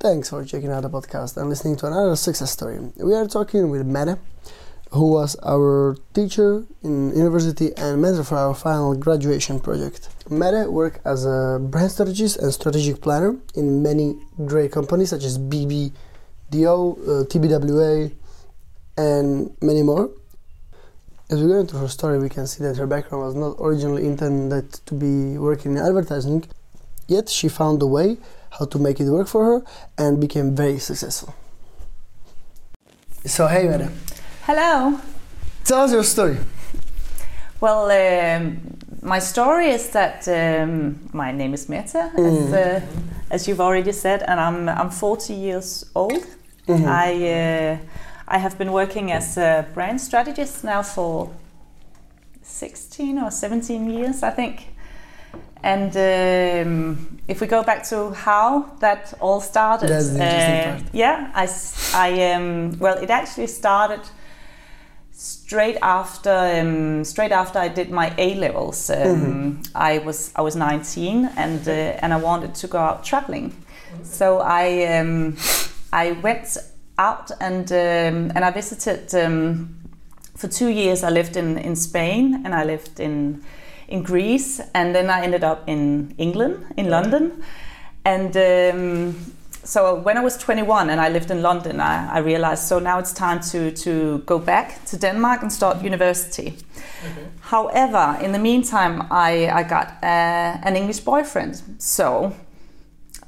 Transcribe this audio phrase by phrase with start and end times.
[0.00, 2.78] Thanks for checking out the podcast and listening to another success story.
[2.98, 4.16] We are talking with Mette,
[4.92, 10.08] who was our teacher in university and mentor for our final graduation project.
[10.30, 14.16] Mette worked as a brand strategist and strategic planner in many
[14.46, 18.12] great companies such as BBDO, uh, TBWA,
[18.96, 20.10] and many more.
[21.28, 24.06] As we go into her story, we can see that her background was not originally
[24.06, 26.44] intended to be working in advertising,
[27.08, 28.18] yet she found a way
[28.50, 29.62] how to make it work for her
[29.96, 31.34] and became very successful.
[33.24, 33.90] So, hey, Mette,
[34.46, 34.98] Hello.
[35.64, 36.36] tell us your story.
[37.60, 38.58] Well, um,
[39.02, 42.26] my story is that um, my name is Mette, Mm.
[42.46, 42.80] as, uh,
[43.30, 46.24] as you've already said, and I'm I'm 40 years old.
[46.68, 46.86] Mhm.
[46.86, 47.76] I uh,
[48.28, 51.30] I have been working as a brand strategist now for
[52.42, 54.68] 16 or 17 years, I think.
[55.62, 61.30] And um, if we go back to how that all started, uh, yeah,
[61.94, 64.00] I um, well, it actually started
[65.10, 68.88] straight after um, straight after I did my A levels.
[68.90, 69.62] Um, Mm-hmm.
[69.74, 71.72] I was I was 19 and uh,
[72.02, 73.52] and I wanted to go out traveling,
[74.04, 75.36] so I um,
[75.92, 76.56] I went
[76.98, 79.14] out and um, and I visited.
[79.14, 79.74] Um,
[80.36, 83.42] for two years, I lived in, in Spain and I lived in
[83.88, 87.42] in Greece, and then I ended up in England, in London,
[88.04, 88.36] and.
[88.36, 92.78] Um, so when I was 21 and I lived in London, I, I realized so
[92.78, 96.56] now it's time to, to go back to Denmark and start university.
[97.40, 101.62] However, in the meantime, I, I got uh, an English boyfriend.
[101.76, 102.32] So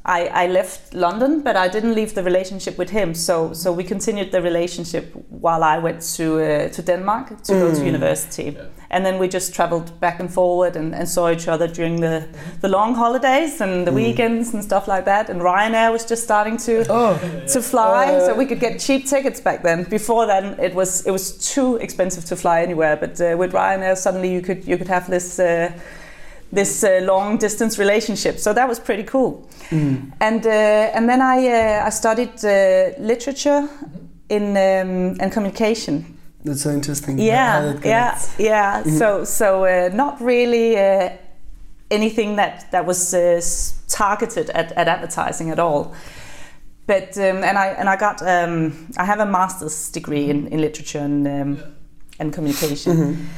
[0.05, 3.15] I, I left London, but I didn't leave the relationship with him.
[3.15, 7.75] So so we continued the relationship while I went to uh, to Denmark to go
[7.75, 8.57] to university,
[8.91, 12.23] and then we just traveled back and forward and, and saw each other during the
[12.61, 15.29] the long holidays and the weekends and stuff like that.
[15.31, 17.19] And Ryanair was just starting to Oh,
[17.53, 19.85] to fly, Uh, so we could get cheap tickets back then.
[19.91, 22.97] Before then, it was it was too expensive to fly anywhere.
[22.97, 25.71] But uh, with Ryanair, suddenly you could you could have this uh,
[26.53, 28.39] this uh, long distance relationship.
[28.39, 29.49] So that was pretty cool.
[30.21, 33.69] And uh, and then I uh, I studied uh, literature
[34.29, 36.05] in um, and communication.
[36.45, 37.19] that's so interesting.
[37.19, 38.83] Yeah, yeah, yeah.
[38.83, 41.11] So so uh, not really uh,
[41.91, 43.41] anything that that was uh,
[43.89, 45.95] targeted at, at advertising at all.
[46.87, 50.61] But um, and I and I got um, I have a master's degree in, in
[50.61, 51.59] literature and um,
[52.19, 53.29] and communication.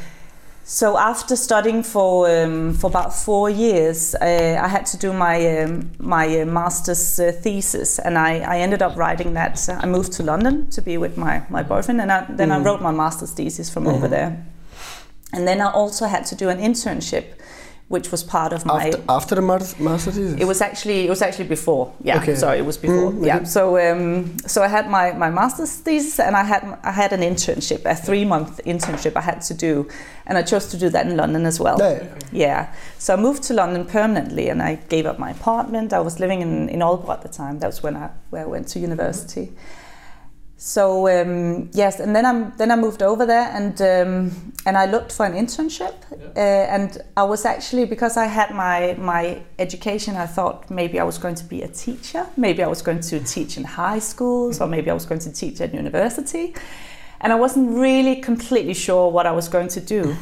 [0.72, 5.58] So after studying for um, for about four years, uh, I had to do my
[5.58, 9.68] um, my uh, master's uh, thesis, and I, I ended up writing that.
[9.68, 12.80] I moved to London to be with my, my boyfriend, and I, then I wrote
[12.80, 14.46] my master's thesis from over there.
[15.34, 17.34] And then I also had to do an internship,
[17.92, 18.86] which was part of my.
[18.86, 20.40] After, after the master thesis?
[20.40, 21.92] It was actually it was actually before.
[22.02, 22.34] Yeah, Okay.
[22.34, 23.12] sorry, it was before.
[23.12, 23.36] Mm, Yeah.
[23.36, 23.44] okay.
[23.44, 27.20] So um, so I had my, my master's thesis and I had I had an
[27.20, 29.86] internship, a three month internship I had to do,
[30.26, 31.76] and I chose to do that in London as well.
[31.78, 32.02] Yeah.
[32.32, 32.60] Yeah.
[32.98, 35.92] So I moved to London permanently, and I gave up my apartment.
[35.92, 37.58] I was living in in Aalborg at the time.
[37.60, 39.46] That was when I where I went to university.
[40.64, 44.86] So um, yes, and then I then I moved over there and um, and I
[44.86, 45.94] looked for an internship,
[46.36, 51.02] uh, and I was actually because I had my my education, I thought maybe I
[51.02, 54.60] was going to be a teacher, maybe I was going to teach in high schools,
[54.60, 56.54] or maybe I was going to teach at university,
[57.20, 60.16] and I wasn't really completely sure what I was going to do.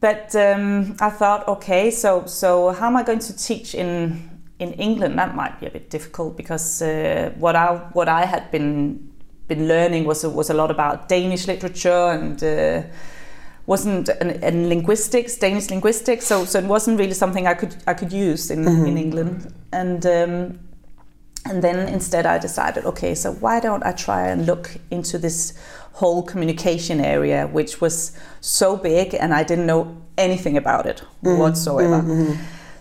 [0.00, 4.72] But um, I thought, okay, so so how am I going to teach in in
[4.72, 5.18] England?
[5.18, 9.09] That might be a bit difficult because uh, what I what I had been
[9.50, 12.82] been learning was was a lot about Danish literature and uh,
[13.66, 16.26] wasn't and linguistics, Danish linguistics.
[16.26, 19.52] So so it wasn't really something I could I could use in in England.
[19.72, 20.58] And um,
[21.50, 25.54] and then instead I decided, okay, so why don't I try and look into this
[25.92, 32.02] whole communication area, which was so big and I didn't know anything about it whatsoever.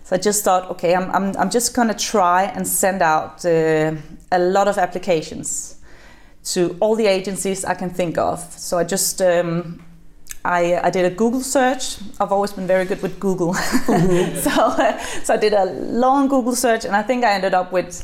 [0.04, 3.46] So I just thought, okay, I'm, I'm, I'm just going to try and send out
[3.46, 3.94] uh,
[4.32, 5.79] a lot of applications
[6.54, 8.40] to all the agencies I can think of.
[8.58, 9.84] So I just um,
[10.44, 11.98] I, I did a Google search.
[12.20, 13.54] I've always been very good with Google.
[13.54, 17.72] so, uh, so I did a long Google search, and I think I ended up
[17.72, 18.04] with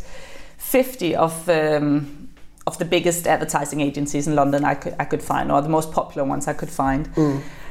[0.57, 2.29] 50 of um,
[2.67, 5.91] of the biggest advertising agencies in London I could I could find, or the most
[5.91, 7.07] popular ones I could find.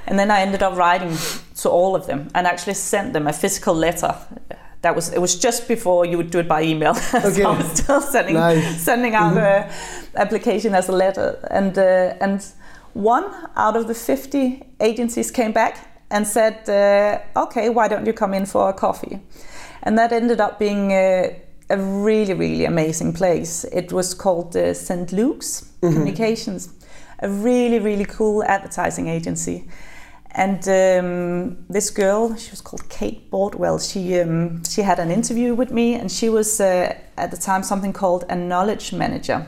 [0.07, 1.17] And then I ended up writing
[1.57, 4.15] to all of them, and actually sent them a physical letter.
[4.85, 6.95] That was it was just before you would do it by email.
[7.15, 7.31] Okay.
[7.43, 8.85] so I was still sending Nice.
[8.85, 9.71] sending out a
[10.15, 12.45] application as a letter, and uh, and
[12.93, 13.25] one
[13.57, 15.77] out of the 50 agencies came back
[16.11, 19.21] and said, uh, "Okay, why don't you come in for a coffee?"
[19.83, 21.29] And that ended up being uh,
[21.71, 23.65] a really, really amazing place.
[23.73, 25.13] It was called uh, St.
[25.13, 26.69] Luke's Communications,
[27.23, 29.65] a really, really cool advertising agency.
[30.37, 33.79] And um, this girl, she was called Kate Bordwell.
[33.79, 37.63] She um, she had an interview with me, and she was uh, at the time
[37.63, 39.47] something called a knowledge manager.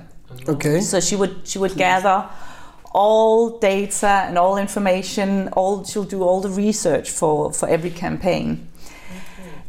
[0.48, 0.80] Okay.
[0.80, 2.28] So she would she would gather
[2.92, 5.48] all data and all information.
[5.56, 8.68] All she'll do all the research for for every campaign.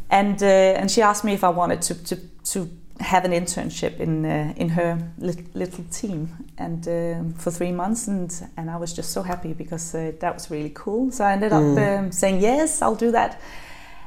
[0.10, 2.16] And uh, and she asked me if I wanted to to,
[2.52, 7.72] to have an internship in uh, in her lit- little team and um for three
[7.72, 11.12] months and and I was just so happy because uh, that was really cool.
[11.12, 13.40] So I ended up um, saying yes, I'll do that.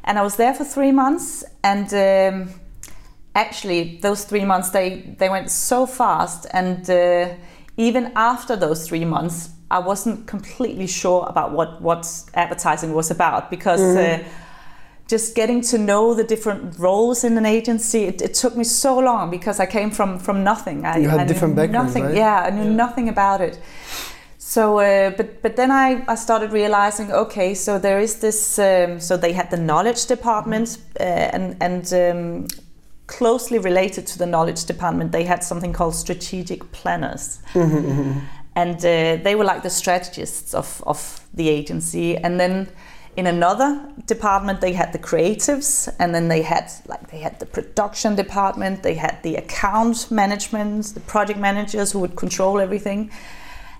[0.04, 1.92] And I was there for three months and.
[1.94, 2.60] Um,
[3.34, 7.28] actually those three months they they went so fast and uh,
[7.76, 13.48] even after those three months i wasn't completely sure about what what advertising was about
[13.50, 14.18] because uh,
[15.10, 18.92] just getting to know the different roles in an agency it, it took me so
[18.98, 22.16] long because i came from from nothing i, You had I different backgrounds, nothing right?
[22.16, 23.58] yeah i knew nothing about it
[24.42, 28.58] so, uh, but but then I, I started realizing, okay, so there is this.
[28.58, 31.04] Um, so they had the knowledge department, uh,
[31.36, 32.46] and and um,
[33.06, 37.38] closely related to the knowledge department, they had something called strategic planners,
[38.54, 42.16] and uh, they were like the strategists of of the agency.
[42.16, 42.66] And then
[43.16, 47.46] in another department, they had the creatives, and then they had like they had the
[47.46, 53.10] production department, they had the account management, the project managers who would control everything.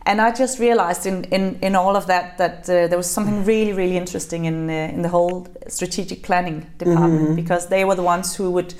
[0.06, 3.44] And I just realized in, in, in all of that that uh, there was something
[3.44, 8.03] really really interesting in uh, in the whole strategic planning department because they were the
[8.03, 8.75] ones who would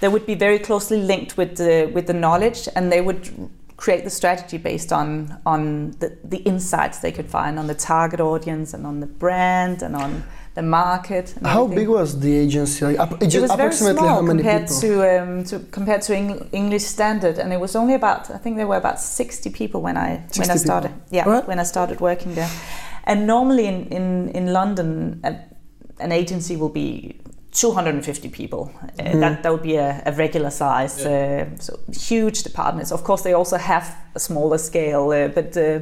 [0.00, 3.30] they would be very closely linked with the with the knowledge and they would
[3.76, 8.20] create the strategy based on on the, the insights they could find on the target
[8.20, 10.22] audience and on the brand and on
[10.54, 11.34] the market.
[11.36, 11.84] and How everything.
[11.86, 12.84] big was the agency?
[12.84, 14.80] Like, It was very approximately small how many compared people?
[14.80, 18.56] to um, to compared to Eng- English standard, and it was only about I think
[18.56, 20.92] there were about sixty people when I when I started.
[21.10, 21.46] Yeah, Alright.
[21.48, 22.50] when I started working there,
[23.04, 25.30] and normally in in in London, a,
[25.98, 27.20] an agency will be.
[27.54, 28.70] 250 people.
[28.82, 29.20] Uh, Mm-hmm.
[29.20, 31.04] That that would be a, a regular size.
[31.06, 32.92] Uh, so huge departments.
[32.92, 33.84] Of course, they also have
[34.14, 35.80] a smaller scale, uh, but uh,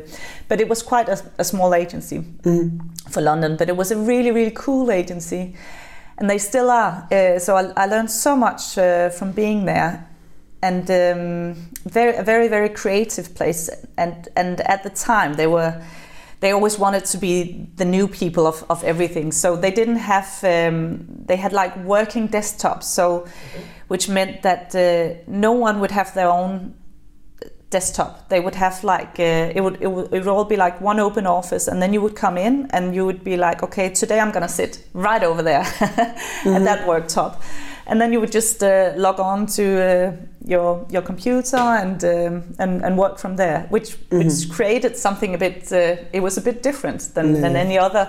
[0.49, 2.79] but it was quite a, a small agency Mm-hmm.
[3.11, 3.57] for London.
[3.57, 5.55] But it was a really really cool agency,
[6.19, 7.07] and they still are.
[7.13, 10.07] Uh, so I, I learned so much uh, from being there,
[10.63, 11.55] and um,
[11.93, 13.71] very very very creative place.
[13.97, 15.75] And and at the time they were.
[16.43, 20.43] They always wanted to be the new people of, of everything, so they didn't have.
[20.43, 23.27] Um, they had like working desktops, so
[23.87, 26.75] which meant that uh, no one would have their own
[27.71, 28.29] desktop.
[28.29, 30.99] They would have like uh, it would it would, it would all be like one
[30.99, 34.19] open office, and then you would come in and you would be like, okay, today
[34.19, 37.41] I'm gonna sit right over there at that worktop,
[37.93, 40.13] and then you would just uh, log on to uh,
[40.47, 45.39] your your computer and um, and and work from there, which which created something a
[45.39, 45.71] bit.
[45.71, 48.09] Uh, it was a bit different than than any other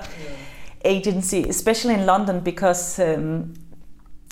[0.85, 2.99] agency, especially in London, because.
[2.99, 3.53] Um,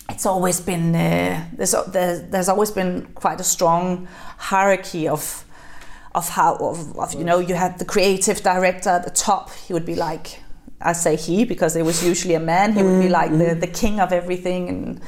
[0.09, 4.07] it's always been uh, there's, there's there's always been quite a strong
[4.37, 5.45] hierarchy of
[6.13, 9.73] of how of, of you know you had the creative director at the top he
[9.73, 10.41] would be like
[10.81, 13.67] I say he because it was usually a man he would be like the, the
[13.67, 15.01] king of everything and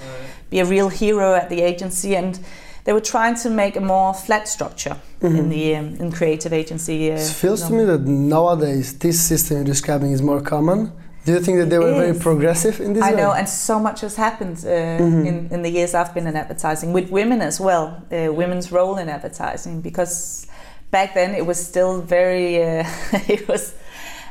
[0.53, 2.39] be a real hero at the agency and
[2.85, 6.97] they were trying to make a more flat structure in the um, in creative agency
[7.11, 8.01] uh, It feels to me that
[8.37, 10.91] nowadays this system you're describing is more common.
[11.25, 13.17] Do you think that they It were very progressive in this I way?
[13.21, 15.25] know, and so much has happened uh, Mm-hmm.
[15.29, 18.97] in, in the years I've been in advertising with women as well, uh, women's role
[19.01, 19.81] in advertising.
[19.81, 20.45] Because
[20.91, 22.83] back then it was still very, uh,
[23.35, 23.73] it was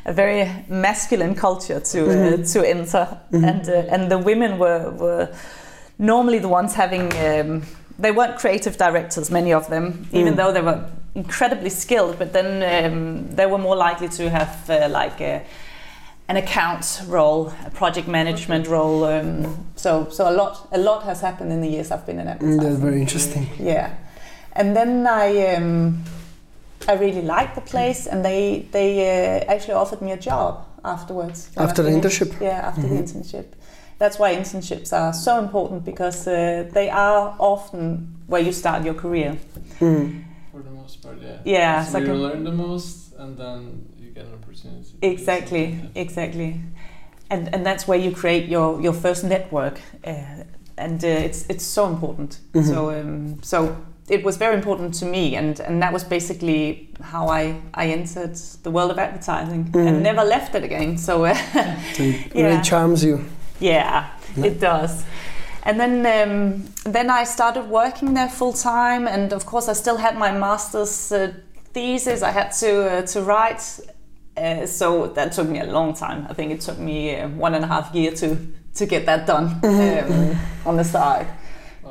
[0.05, 2.43] a very masculine culture to Mm-hmm.
[2.43, 5.27] uh, to enter, and uh, and the women were were
[6.03, 7.13] normally the ones having.
[7.17, 7.63] Um,
[7.99, 10.37] they weren't creative directors, many of them, even Mm.
[10.37, 10.81] though they were
[11.15, 12.19] incredibly skilled.
[12.19, 15.21] But then um, they were more likely to have uh, like.
[15.21, 15.43] A,
[16.29, 19.05] an account role, a project management role.
[19.05, 22.27] Um, so so a lot a lot has happened in the years I've been in
[22.27, 23.47] Mm, that's very interesting.
[23.59, 23.91] Yeah,
[24.53, 26.05] and then I um,
[26.89, 31.51] I really liked the place, and they they uh, actually offered me a job afterwards.
[31.57, 32.29] After the internship?
[32.29, 32.45] Mm-hmm.
[32.45, 33.45] Yeah, after the internship.
[34.03, 38.95] That's why internships are so important because uh, they are often where you start your
[38.95, 39.37] career.
[39.81, 40.25] Mm.
[40.51, 41.37] For the most part, yeah.
[41.45, 44.91] Yeah, So like you learn the most, and then you get an opportunity.
[45.03, 46.61] Exactly, exactly,
[47.31, 50.43] and and that's where you create your your first network, uh,
[50.77, 52.41] and uh, it's it's so important.
[52.55, 52.65] Mhm.
[52.65, 53.77] So um, so
[54.09, 57.55] it was very important to me, and and that was basically how I
[57.85, 59.87] I entered the world of advertising Mhm.
[59.89, 60.99] and never left it again.
[60.99, 61.35] So uh,
[61.95, 62.47] So it Yeah.
[62.47, 63.19] really charms you.
[63.63, 64.47] Yeah, Yeah.
[64.47, 65.05] it does.
[65.65, 69.97] and then um, then I started working there full time, and of course I still
[69.97, 71.33] had my master's uh,
[71.75, 73.81] thesis I had to uh, to write.
[74.37, 76.27] Uh, so that took me a long time.
[76.31, 78.37] I think it took me uh, one and a half year to
[78.75, 81.27] to get that done um, on the side.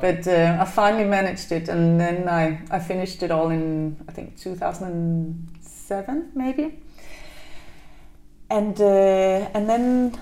[0.00, 4.12] But uh, I finally managed it, and then I, I finished it all in I
[4.12, 6.78] think 2007 maybe.
[8.50, 10.18] And uh, and then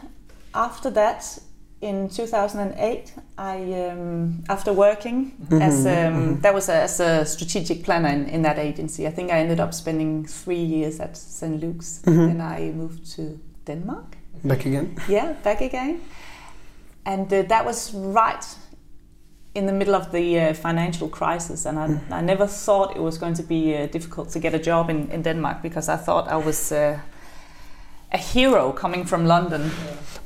[0.54, 1.38] after that,
[1.80, 8.08] in 2008, I um, after working as um, that was a, as a strategic planner
[8.08, 9.06] in, in that agency.
[9.06, 11.58] I think I ended up spending three years at St.
[11.60, 14.16] Luke's, and I moved to Denmark.
[14.44, 14.96] Back again.
[15.08, 16.00] Yeah, back again,
[17.06, 18.44] and uh, that was right
[19.54, 23.18] in the middle of the uh, financial crisis, and I, I never thought it was
[23.18, 26.28] going to be uh, difficult to get a job in, in Denmark because I thought
[26.28, 27.00] I was uh,
[28.12, 29.70] a hero coming from London.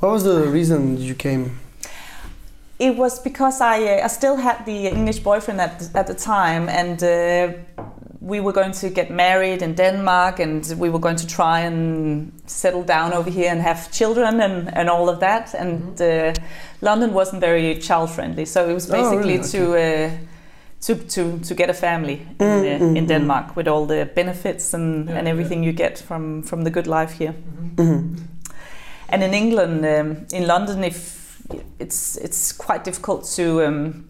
[0.01, 1.59] What was the reason you came?
[2.79, 6.15] It was because I, uh, I still had the English boyfriend at the, at the
[6.15, 7.53] time, and uh,
[8.21, 12.33] we were going to get married in Denmark, and we were going to try and
[12.47, 15.55] settle down over here and have children and, and all of that.
[15.55, 16.33] And uh,
[16.81, 19.49] London wasn't very child friendly, so it was Oh, basically really?
[19.51, 20.19] to.
[20.87, 25.09] To, to, to get a family in, uh, in Denmark with all the benefits and,
[25.09, 27.35] Yeah, and everything you get from, from the good life here.
[27.77, 28.17] Mm-hmm.
[29.09, 31.25] And in England, um, in London, if
[31.79, 34.09] it's it's quite difficult to um,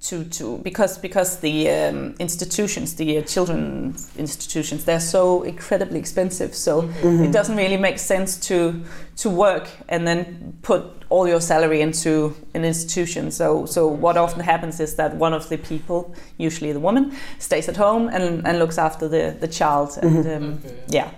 [0.00, 6.54] to to because because the um, institutions, the uh, children's institutions, they're so incredibly expensive.
[6.54, 8.82] So it doesn't really make sense to
[9.22, 13.30] to work and then put all your salary into an institution.
[13.30, 17.68] So so what often happens is that one of the people, usually the woman, stays
[17.68, 19.98] at home and, and looks after the the child.
[20.02, 20.74] And um, Okay.
[20.98, 21.08] yeah.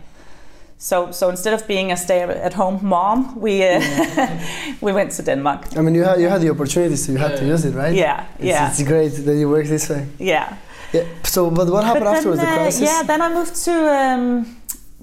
[0.81, 3.81] So so instead of being a stay-at-home mom, we uh,
[4.81, 5.61] we went to Denmark.
[5.77, 7.95] I mean, you had you had the opportunity, so you had to use it, right?
[7.97, 10.07] Yeah, It's, yeah, it's great that you work this way.
[10.21, 10.57] yeah.
[10.95, 11.05] Yeah.
[11.25, 12.41] So, but what happened But afterwards?
[12.41, 12.81] then, the uh, crisis.
[12.83, 14.47] yeah, then I moved to um,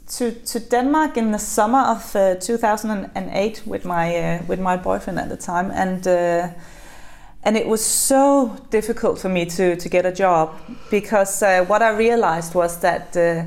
[0.08, 5.20] to to Denmark in the summer of uh, 2008 with my uh, with my boyfriend
[5.20, 6.50] at the time, and uh,
[7.44, 10.50] and it was so difficult for me to to get a job
[10.92, 13.16] because uh, what I realized was that.
[13.18, 13.46] Uh,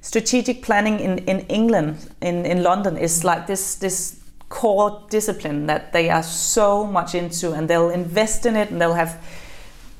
[0.00, 5.92] strategic planning in, in England, in, in London, is like this this core discipline that
[5.92, 9.18] they are so much into, and they'll invest in it, and they'll have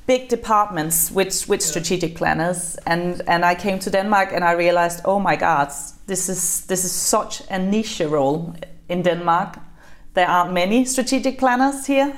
[0.09, 2.77] big departments with with strategic planners.
[2.85, 5.67] And and I came to Denmark, and I realized, oh my God,
[6.07, 8.53] this is this is such a niche role
[8.87, 9.57] in Denmark.
[10.13, 12.13] There aren't many strategic planners here,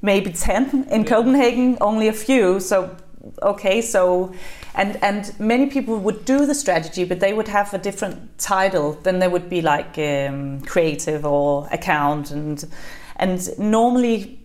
[0.00, 1.16] maybe ten in Yeah.
[1.16, 2.60] Copenhagen, only a few.
[2.60, 2.88] So
[3.42, 4.32] okay, so
[4.74, 8.96] and and many people would do the strategy, but they would have a different title.
[9.02, 12.64] Then they would be like um, creative or account, and
[13.16, 14.38] and normally,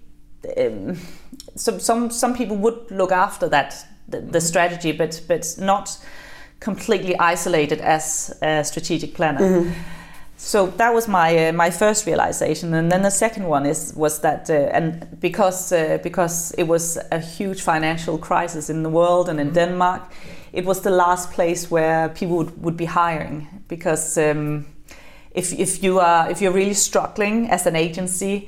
[0.58, 0.98] um,
[1.60, 5.98] some some some people would look after that the, the strategy, but but not
[6.60, 9.74] completely isolated as a strategic planner.
[10.42, 14.20] So that was my uh, my first realization, and then the second one is was
[14.22, 19.30] that uh, and because uh, because it was a huge financial crisis in the world
[19.30, 20.01] and in Denmark,
[20.54, 23.48] it was the last place where people would, would be hiring.
[23.68, 24.66] Because um,
[25.32, 28.48] if if you are if you're really struggling as an agency,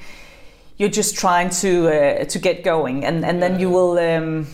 [0.82, 3.98] you're just trying to uh, to get going, and and then you will.
[4.00, 4.48] Um,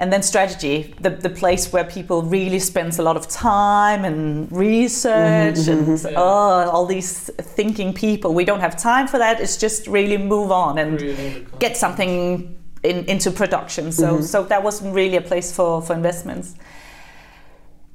[0.00, 4.50] and then strategy, the, the place where people really spends a lot of time and
[4.50, 6.10] research and Yeah.
[6.16, 8.34] oh, all these thinking people.
[8.34, 9.40] We don't have time for that.
[9.40, 11.58] It's just really move on and content.
[11.60, 13.92] get something in, into production.
[13.92, 16.54] So so that wasn't really a place for, for investments.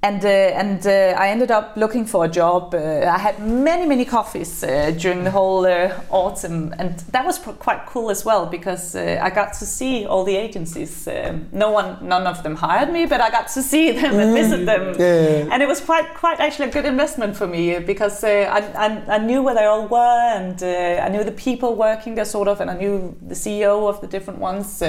[0.02, 2.74] And uh, and uh, I ended up looking for a job.
[2.74, 7.38] Uh, I had many many coffees uh, during the whole uh, autumn, and that was
[7.38, 11.06] pr- quite cool as well because uh, I got to see all the agencies.
[11.08, 14.34] Um no one, none of them hired me, but I got to see them and
[14.34, 14.96] visit them.
[14.98, 15.52] Yeah.
[15.52, 19.16] And it was quite quite actually a good investment for me because uh, I, I
[19.16, 22.48] I knew where they all were, and uh, I knew the people working there sort
[22.48, 24.82] of, and I knew the CEO of the different ones.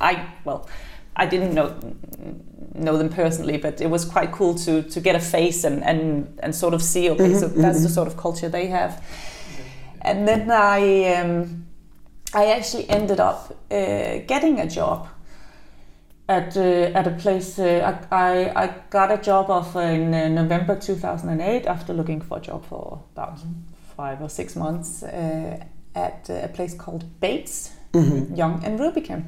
[0.00, 0.12] I
[0.46, 0.66] well,
[1.16, 1.74] I didn't know
[2.74, 6.38] know them personally, but it was quite cool to to get a face and and
[6.42, 9.02] and sort of see okay, so that's the sort of culture they have.
[10.02, 11.66] And then I um,
[12.34, 15.08] I actually ended up uh, getting a job
[16.28, 17.58] at uh, at a place.
[17.58, 22.38] Uh, I, I I got a job offer in uh, November 2008 after looking for
[22.38, 23.38] a job for about
[23.96, 28.34] five or six months uh, at a place called Bates Mm-hmm.
[28.34, 29.24] Young and Rubicam.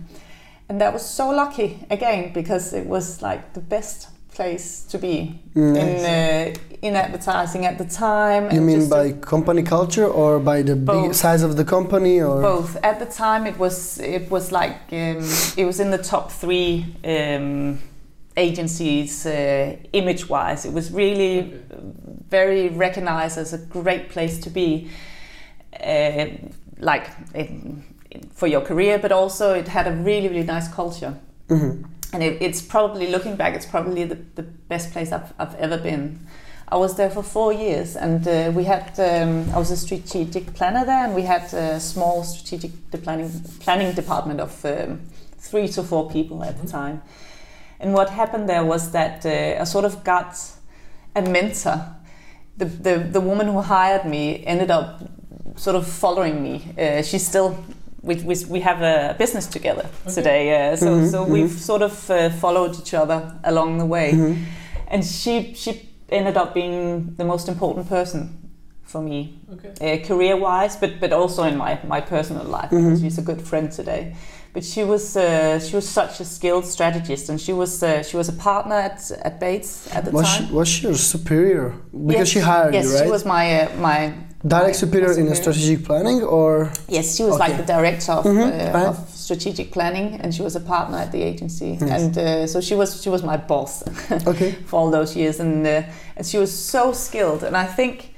[0.69, 5.41] And that was so lucky again because it was like the best place to be
[5.55, 8.51] Mm, in uh, in advertising at the time.
[8.55, 12.77] you mean by company culture or by the big size of the company or both
[12.85, 15.19] at the time it was it was like um,
[15.57, 17.79] it was in the top three um,
[18.37, 21.59] agencies uh, image wise it was really Okay.
[22.31, 24.89] very recognized as a great place to be
[25.85, 26.27] uh,
[26.79, 27.83] like in,
[28.33, 31.15] for your career but also it had a really really nice culture.
[31.49, 31.85] Mhm.
[32.13, 35.79] and it, it's probably looking back it's probably the, the best place I've, I've ever
[35.79, 36.19] been.
[36.71, 40.53] I was there for four years and uh, we had um, i was a strategic
[40.55, 45.01] planner there and we had a small strategic de- planning, planning department of um,
[45.39, 47.01] three to four people at the time.
[47.81, 50.37] And what happened there was that uh, i sort of got
[51.15, 51.81] a mentor
[52.59, 55.01] the, the, the woman who hired me ended up
[55.57, 56.75] sort of following me.
[56.79, 57.57] Uh, she's still
[58.03, 61.29] we, we, we have a business together today uh, so, Mhm, so mhm.
[61.33, 64.37] we've sort of uh, followed each other along the way Mhm.
[64.91, 65.71] and she she
[66.11, 68.29] ended up being the most important person
[68.85, 69.19] for me
[69.53, 69.73] Okay.
[70.03, 72.85] uh, career wise but but also in my my personal life Mhm.
[72.85, 74.15] because she's a good friend today
[74.55, 78.17] but she was uh, she was such a skilled strategist and she was uh, she
[78.17, 81.73] was a partner at at Bates at the was time she, was she your superior
[82.07, 84.13] because Yes, she hired yes you right she was my uh, my
[84.47, 85.35] direct my- superior in superior.
[85.35, 87.49] strategic planning or Yes, she was Okay.
[87.49, 88.87] like the director of, Mhm, uh, right.
[88.89, 91.77] of strategic planning, and she was a partner at the agency.
[91.81, 92.03] Yes.
[92.03, 93.83] And uh, so she was she was my boss
[94.27, 95.83] okay for all those years, and uh,
[96.17, 97.43] and she was so skilled.
[97.45, 98.15] And I think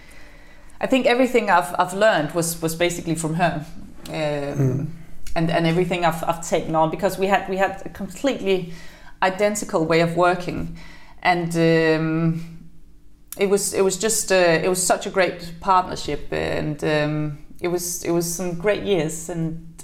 [0.84, 3.64] I think everything I've I've learned was was basically from her.
[4.08, 4.86] Um, Mm.
[5.36, 8.72] And, and everything I've, I've taken on because we had we had a completely
[9.22, 10.76] identical way of working,
[11.22, 12.49] and um,
[13.40, 17.68] it was it was just uh, it was such a great partnership, and um, it
[17.68, 19.30] was it was some great years.
[19.30, 19.82] And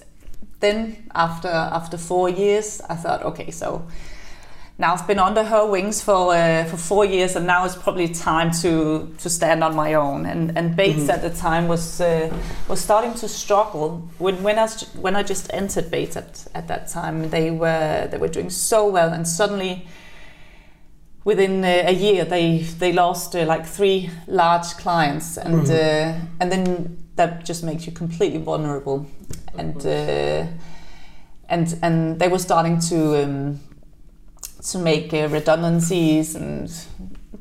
[0.60, 3.82] then after after four years, I thought, okay, so
[4.78, 8.08] now I've been under her wings for uh, for four years, and now it's probably
[8.08, 10.26] time to to stand on my own.
[10.26, 11.14] And and Bates Mhm.
[11.14, 12.28] at the time was uh,
[12.68, 14.68] was starting to struggle when when I
[15.00, 17.30] when I just entered Bates at, at that time.
[17.30, 19.86] They were they were doing so well, and suddenly
[21.26, 25.70] within a year they they lost uh, like three large clients, and Mhm.
[25.70, 29.04] uh, and then that just makes you completely vulnerable,
[29.58, 30.46] and uh,
[31.48, 33.22] and and they were starting to.
[33.24, 33.60] Um,
[34.72, 36.68] to make uh, redundancies and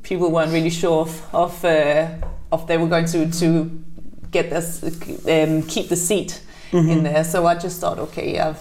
[0.04, 2.06] people weren't really sure of of, uh,
[2.52, 3.70] of they were going to to
[4.32, 4.84] get this
[5.28, 6.90] um, keep the seat Mhm.
[6.92, 8.60] in there so I just thought okay I've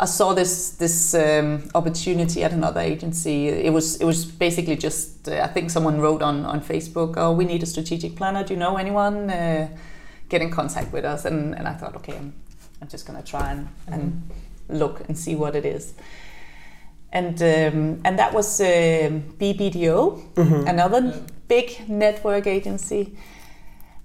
[0.00, 3.48] I saw this this um, opportunity at another agency.
[3.48, 7.32] It was it was basically just uh, I think someone wrote on on Facebook oh
[7.32, 8.42] we need a strategic planner.
[8.44, 9.68] Do you know anyone uh,
[10.28, 11.24] get in contact with us?
[11.24, 12.32] And, and I thought okay I'm,
[12.80, 14.22] I'm just gonna try and, and
[14.68, 15.94] look and see what it is.
[17.12, 20.68] And um, and that was um BBDO, Mhm.
[20.68, 21.12] another
[21.48, 23.12] big network agency,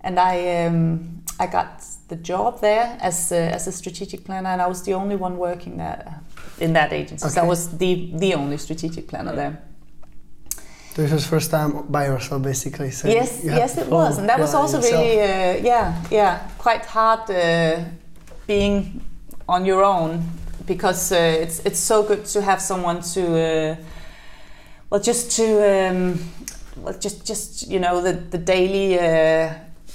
[0.02, 4.62] and I um, I got the job there as a, as a strategic planner, and
[4.62, 6.22] I was the only one working there
[6.60, 7.28] in that agency.
[7.30, 9.62] So I was the the only strategic planner there.
[10.96, 14.40] So this was first time by yourself basically so yes, yes, it was, and that
[14.40, 15.04] was also yourself.
[15.04, 17.84] really uh, yeah yeah quite hard uh,
[18.48, 19.02] being
[19.48, 20.24] on your own
[20.66, 23.76] because uh, it's it's so good to have someone to uh,
[24.90, 26.20] well just to um,
[26.78, 28.98] well just just you know the the daily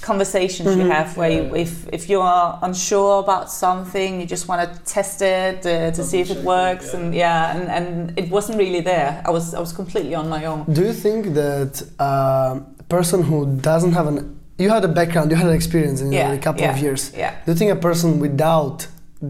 [0.09, 0.91] conversations you Mhm.
[0.97, 5.17] have where you, if if you are unsure about something you just want to test
[5.21, 6.95] it uh, to see if it check it, works yeah.
[6.99, 7.87] and yeah and, and
[8.21, 11.21] it wasn't really there I was I was completely on my own Do you think
[11.41, 11.73] that
[12.09, 13.37] uh, a person who
[13.71, 14.17] doesn't have an
[14.63, 16.73] you had a background, you had an experience in Yeah, a couple yeah.
[16.75, 17.01] of years.
[17.23, 18.77] yeah Do you think a person without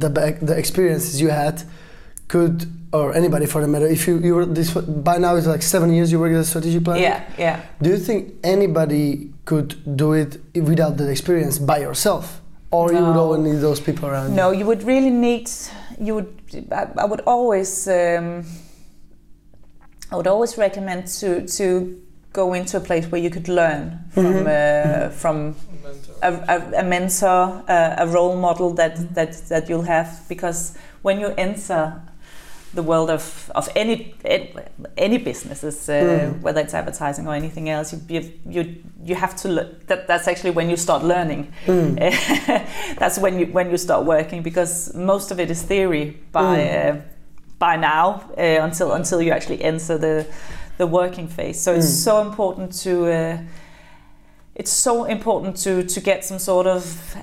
[0.03, 1.55] the back, the experiences you had
[2.33, 2.57] could,
[2.97, 4.69] or anybody for the matter, if you you were this
[5.11, 7.01] by now it's like seven years you work as a strategy planner.
[7.09, 8.19] yeah yeah Do you think
[8.55, 13.79] anybody could do it without that experience by yourself, or you would only need those
[13.81, 14.35] people around?
[14.35, 14.59] No, you?
[14.59, 15.49] you would really need.
[15.99, 16.67] You would.
[16.71, 17.87] I, I would always.
[17.87, 18.45] Um,
[20.11, 21.99] I would always recommend to to
[22.33, 24.47] go into a place where you could learn from Mhm.
[24.47, 25.55] uh, from
[26.21, 31.19] a, a, a mentor, a, a role model that, that that you'll have because when
[31.19, 32.01] you enter
[32.75, 34.13] the world of, of any
[34.97, 36.41] any businesses, uh, Mm.
[36.41, 40.27] whether it's advertising or anything else, you you you, you have to le- that that's
[40.27, 41.47] actually when you start learning.
[41.67, 41.97] Mm.
[42.99, 46.95] that's when you when you start working because most of it is theory by Mm.
[46.95, 47.01] uh,
[47.59, 50.25] by now uh, until until you actually enter the
[50.77, 51.59] the working phase.
[51.61, 52.03] So it's Mm.
[52.03, 53.37] so important to uh,
[54.55, 57.15] it's so important to to get some sort of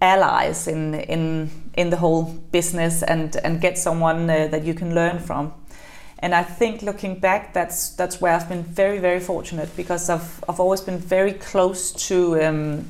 [0.00, 4.94] allies in in in the whole business and and get someone uh, that you can
[4.94, 5.52] learn from.
[6.22, 10.42] And I think looking back, that's that's where I've been very very fortunate because I've
[10.48, 12.84] I've always been very close to um,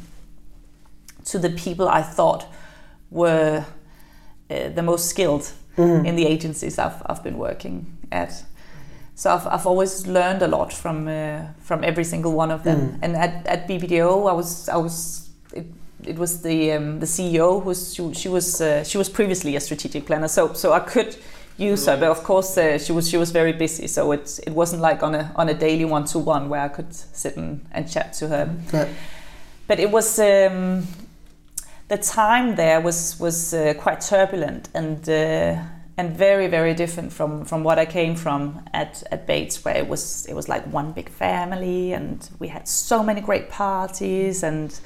[1.25, 2.47] to the people I thought
[3.11, 3.65] were
[4.51, 6.07] uh, the most skilled Mhm.
[6.07, 8.45] in the agencies I've, I've been working at.
[9.15, 12.79] So I've, I've always learned a lot from uh, from every single one of them.
[12.79, 12.99] Mm.
[13.03, 15.67] And at, at BBDO, I was I was it,
[16.05, 19.57] it was the um, the CEO who was she, she was uh, she was previously
[19.57, 20.29] a strategic planner.
[20.29, 21.17] So so I could
[21.59, 23.87] use her, but of course uh, she was she was very busy.
[23.89, 26.69] So it it wasn't like on a on a daily one to one where I
[26.69, 28.89] could sit and, and chat to her Yeah.
[29.67, 30.87] but it was um,
[31.89, 35.63] the time there was was uh, quite turbulent and uh,
[35.97, 39.89] and very very different from from what I came from at at Bates where it
[39.89, 44.79] was it was like one big family and we had so many great parties and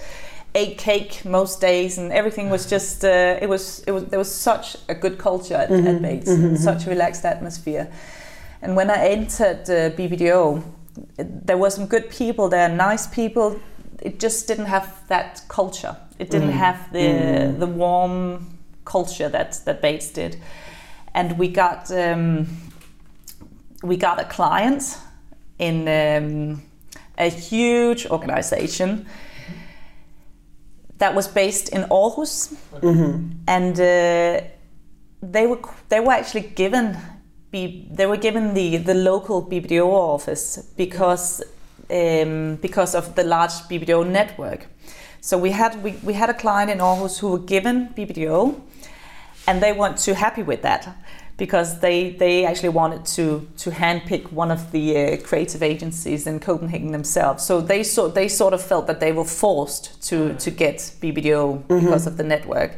[0.55, 4.35] ate cake most days and everything was just uh, it was it was there was
[4.35, 6.63] such a good culture at, at Mhm, Bates mhm, and mhm.
[6.65, 7.87] such a relaxed atmosphere
[8.63, 10.63] and when I entered uh, BBDO
[11.19, 13.61] it- there were some good people there nice people
[14.03, 15.95] it just didn't have that culture.
[16.19, 16.59] It didn't Mm.
[16.59, 17.59] have the Mm.
[17.59, 18.47] the warm
[18.85, 20.37] culture that that Bates did,
[21.15, 22.47] and we got um,
[23.83, 24.99] we got a client
[25.59, 26.63] in um,
[27.19, 29.07] a huge organization
[31.01, 33.31] that was based in Aarhus, Mhm.
[33.47, 34.41] and uh,
[35.33, 35.59] they were
[35.89, 36.97] they were actually given
[37.51, 40.45] be, they were given the the local BBDO office
[40.77, 41.43] because
[41.91, 44.61] um, because of the large BBDO network.
[45.21, 48.55] So we had we, we had a client in Aarhus who were given BBDO,
[49.47, 50.89] and they weren't too happy with that
[51.41, 56.39] because they they actually wanted to to handpick one of the uh, creative agencies in
[56.39, 57.43] Copenhagen themselves.
[57.45, 61.67] So they so they sort of felt that they were forced to to get BBDO
[61.67, 62.73] because of the network,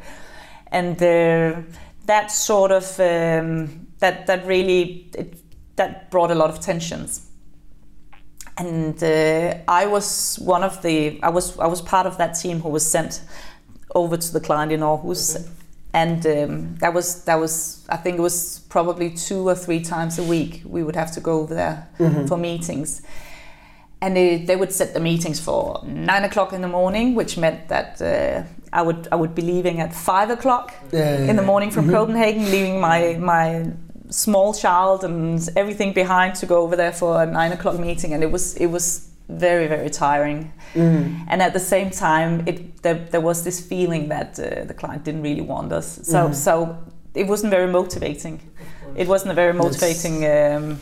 [0.70, 1.61] and uh,
[2.07, 5.35] that sort of um, that that really it,
[5.77, 7.29] that brought a lot of tensions
[8.59, 12.61] and uh, I was one of the I was I was part of that team
[12.61, 13.22] who was sent
[13.94, 15.48] over to the client in Aarhus, Okay.
[15.94, 20.18] And um, that was that was I think it was probably two or three times
[20.18, 22.26] a week we would have to go over there Mhm.
[22.28, 23.02] for meetings,
[24.00, 27.68] and they, they would set the meetings for nine o'clock in the morning, which meant
[27.68, 31.70] that uh, I would I would be leaving at five o'clock Yeah, in the morning
[31.70, 31.92] from Mhm.
[31.92, 33.66] Copenhagen, leaving my my
[34.11, 38.22] small child and everything behind to go over there for a nine o'clock meeting, and
[38.22, 40.53] it was it was very very tiring.
[40.75, 41.27] Mhm.
[41.29, 45.05] And at the same time, it there, there was this feeling that uh, the client
[45.05, 46.35] didn't really want us, so Mhm.
[46.35, 46.77] so
[47.15, 48.41] it wasn't very motivating.
[48.97, 50.79] It wasn't a very motivating um,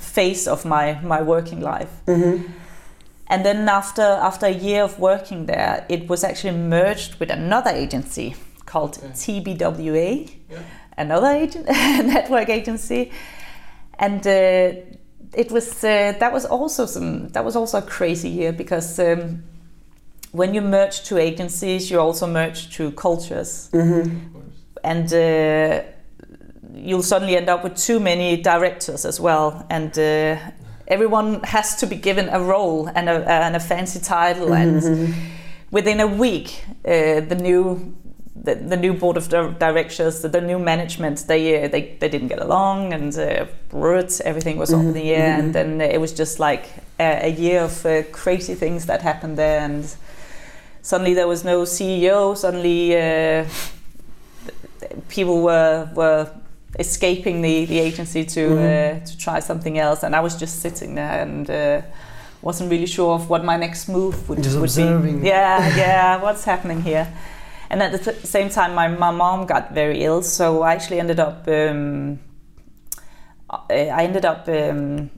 [0.00, 1.90] phase of my my working life.
[2.06, 2.40] Mhm.
[3.28, 7.70] And then after after a year of working there, it was actually merged with another
[7.70, 8.34] agency
[8.66, 9.12] called Okay.
[9.14, 10.58] TBWA, Yeah.
[10.98, 11.66] another agent
[12.14, 13.10] network agency,
[13.98, 14.72] and uh,
[15.36, 19.42] it was uh, that was also some that was also a crazy year because um,
[20.32, 24.10] when you merge two agencies, you also merge two cultures, Mhm.
[24.84, 25.82] And uh,
[26.74, 29.98] you'll suddenly end up with too many directors as well, and.
[29.98, 30.36] Uh,
[30.88, 35.14] Everyone has to be given a role and a, and a fancy title, and Mhm.
[35.72, 37.92] within a week, uh, the new
[38.44, 42.28] the, the new board of directors, the, the new management, they uh, they they didn't
[42.28, 43.46] get along, and uh,
[44.24, 46.64] everything was up in the air, Mhm, and then it was just like
[47.00, 49.84] a, a year of uh, crazy things that happened there, and
[50.82, 52.36] suddenly there was no CEO.
[52.36, 53.44] Suddenly, uh,
[55.08, 56.28] people were were
[56.78, 58.58] escaping the, the agency to Mhm.
[59.02, 61.50] uh, to try something else, and I was just sitting there and.
[61.50, 61.80] Uh,
[62.42, 65.20] wasn't really sure of what my next move would, Just would observing.
[65.22, 65.26] be.
[65.28, 67.08] Yeah, yeah, what's happening here?
[67.70, 71.00] And at the th- same time, my, my mom got very ill, so I actually
[71.00, 71.46] ended up.
[71.48, 72.20] Um,
[73.50, 75.10] I ended up um,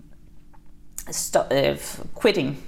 [1.10, 1.76] sto- uh,
[2.14, 2.62] quitting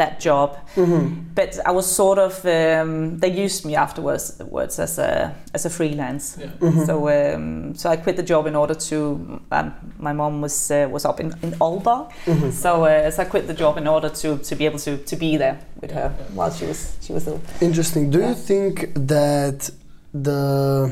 [0.00, 1.10] that job, Mhm.
[1.34, 2.44] but I was sort of.
[2.44, 6.24] Um, they used me afterwards words as a as a freelance.
[6.40, 6.50] Yeah.
[6.60, 6.86] Mhm.
[6.86, 8.96] So um, so I quit the job in order to.
[9.52, 12.52] Um, my mom was uh, was up in in Aalborg, Mhm.
[12.52, 15.16] so uh, so I quit the job in order to to be able to to
[15.16, 16.36] be there with her Yeah.
[16.36, 17.40] while she was she was ill.
[17.60, 18.10] Interesting.
[18.10, 18.74] Do you think
[19.06, 19.70] that
[20.24, 20.90] the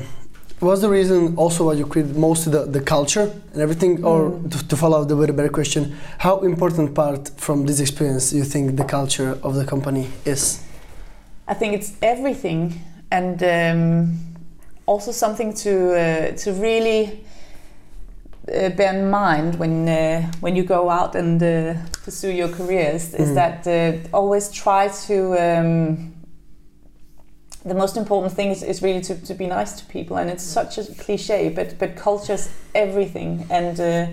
[0.61, 4.51] was the reason also why you quit mostly the, the culture and everything, or Mm.
[4.51, 8.45] to, to follow up the very better question, how important part from this experience you
[8.45, 10.61] think the culture of the company is?
[11.47, 12.73] I think it's everything,
[13.11, 14.19] and um,
[14.87, 17.25] also something to uh, to really
[18.49, 23.15] uh, bear in mind when uh, when you go out and uh, pursue your careers
[23.15, 23.35] is Mm.
[23.35, 25.15] that uh, always try to.
[25.39, 26.15] Um,
[27.65, 30.45] the most important thing is, is really to, to be nice to people, and it's
[30.45, 34.07] such a cliche, but but culture's everything, and uh,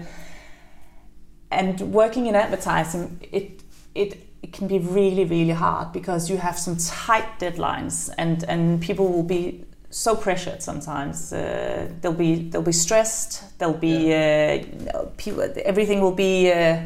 [1.52, 3.62] and working in advertising, it
[3.94, 8.82] it it can be really really hard because you have some tight deadlines and and
[8.82, 11.32] people will be so pressured sometimes.
[11.32, 13.58] Uh, they'll be they'll be stressed.
[13.60, 16.86] They'll be uh, you know, people, everything will be uh,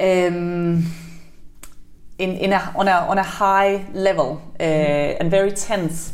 [0.00, 0.84] um,
[2.18, 6.12] in, in a, on, a, on a high level uh, and very tense.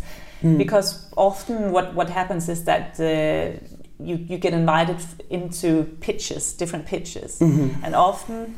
[0.57, 3.59] Because often what, what happens is that uh,
[3.99, 4.99] you, you get invited
[5.31, 7.41] into pitches different pitches.
[7.83, 8.55] And often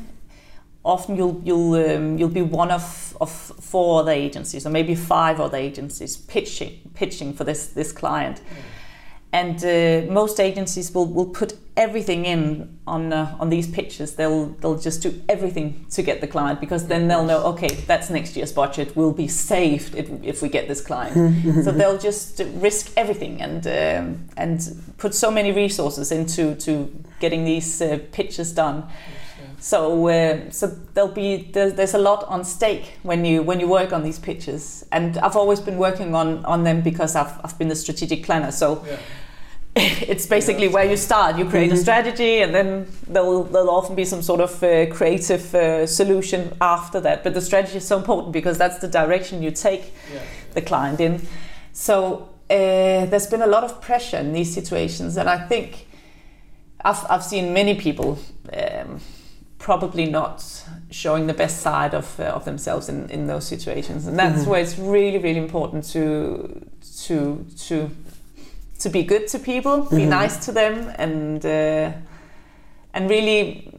[0.83, 5.39] often you'll you'll um, you'll be one of, of four other agencies or maybe five
[5.39, 8.41] other agencies pitching pitching for this this client
[9.33, 14.15] and uh, most agencies will, will put everything in on uh, on these pitches.
[14.15, 18.09] They'll they'll just do everything to get the client because then they'll know okay that's
[18.09, 18.95] next year's budget.
[18.95, 21.15] Will be saved if, if we get this client.
[21.63, 24.59] So they'll just risk everything and um, and
[24.97, 28.83] put so many resources into to getting these uh, pitches done.
[29.59, 33.67] So, uh, so there'll be there's, there's a lot on stake when you when you
[33.67, 37.57] work on these pitches, and I've always been working on on them because I've I've
[37.59, 38.51] been the strategic planner.
[38.51, 38.97] So Yeah.
[39.75, 41.37] it's basically where you start.
[41.37, 45.55] You create a strategy, and then there'll there'll often be some sort of uh, creative
[45.55, 47.23] uh, solution after that.
[47.23, 50.19] But the strategy is so important because that's the direction you take Yeah.
[50.53, 51.21] the client in.
[51.73, 55.87] So uh, there's been a lot of pressure in these situations, and I think
[56.83, 58.19] I've, I've seen many people
[58.51, 58.99] um,
[59.57, 60.43] probably not
[60.89, 64.59] showing the best side of, uh, of themselves in, in those situations, and that's where
[64.59, 66.65] it's really really important to
[67.05, 67.89] to to
[68.81, 71.91] to be good to people, be nice to them, and uh,
[72.93, 73.71] and really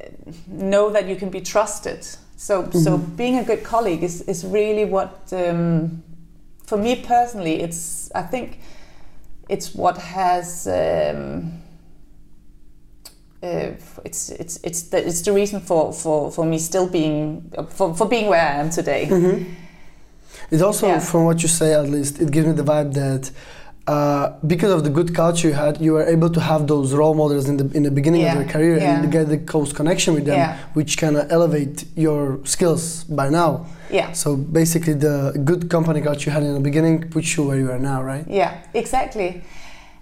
[0.00, 2.04] uh, know that you can be trusted.
[2.36, 6.02] So so being a good colleague is is really what um,
[6.66, 8.58] for me personally it's I think
[9.48, 11.62] it's what has um,
[13.42, 13.70] uh,
[14.04, 18.08] it's it's it's the, it's the reason for, for, for me still being for, for
[18.08, 19.08] being where I am today.
[20.50, 21.00] It also, Yeah.
[21.00, 23.30] from what you say at least, it gives me the vibe that
[23.86, 27.14] uh, because of the good culture you had, you were able to have those role
[27.14, 29.00] models in the in the beginning Yeah, of your career yeah.
[29.00, 30.56] and get the close connection with them, Yeah.
[30.74, 33.66] which kind of elevate your skills by now.
[33.90, 34.10] Yeah.
[34.12, 37.70] So basically, the good company culture you had in the beginning puts you where you
[37.70, 38.24] are now, right?
[38.28, 39.42] Yeah, exactly.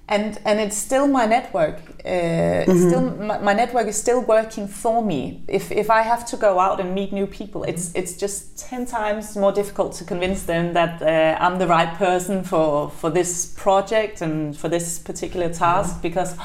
[0.09, 1.79] And and it's still my network.
[2.05, 5.43] Uh, it's still my, my network is still working for me.
[5.49, 8.85] If if I have to go out and meet new people, it's it's just ten
[8.87, 13.47] times more difficult to convince them that uh, I'm the right person for for this
[13.47, 16.35] project and for this particular task because.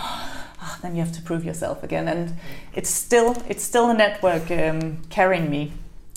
[0.62, 2.34] ah, then you have to prove yourself again, and
[2.74, 5.72] it's still it's still a network um, carrying me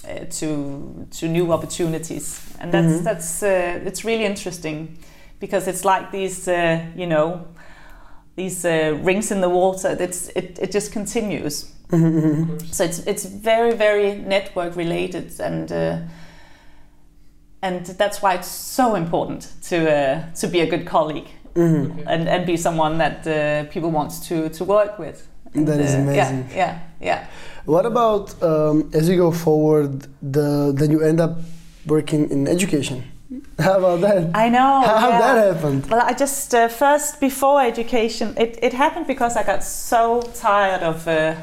[0.09, 3.05] uh, to to new opportunities, and that's Mhm.
[3.05, 4.89] that's uh, it's really interesting
[5.43, 7.45] because it's like these uh, you know
[8.37, 9.97] these uh, rings in the water.
[10.01, 11.67] It's it, it just continues.
[12.71, 15.71] So it's it's very very network related and.
[15.73, 15.97] Uh,
[17.65, 21.91] and that's why it's so important to uh, to be a good colleague Mhm.
[21.91, 22.05] Okay.
[22.07, 25.29] and, and be someone that uh, people want to, to work with.
[25.55, 26.47] And, That is uh, amazing.
[26.51, 27.27] Yeah, yeah, yeah.
[27.67, 31.37] What about um, as you go forward, the then you end up
[31.87, 33.03] working in education?
[33.59, 34.31] How about that?
[34.35, 34.83] I know.
[34.85, 35.19] How, yeah.
[35.21, 35.87] that happened?
[35.87, 40.83] Well, I just uh, first before education, it, it happened because I got so tired
[40.83, 41.35] of uh,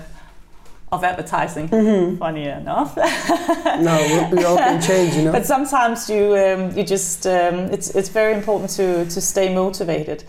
[0.91, 1.69] of advertising.
[1.69, 2.17] Mm-hmm.
[2.17, 5.32] Funny enough, no, we, all can change, you know.
[5.32, 10.23] but sometimes you um, you just um, it's it's very important to to stay motivated.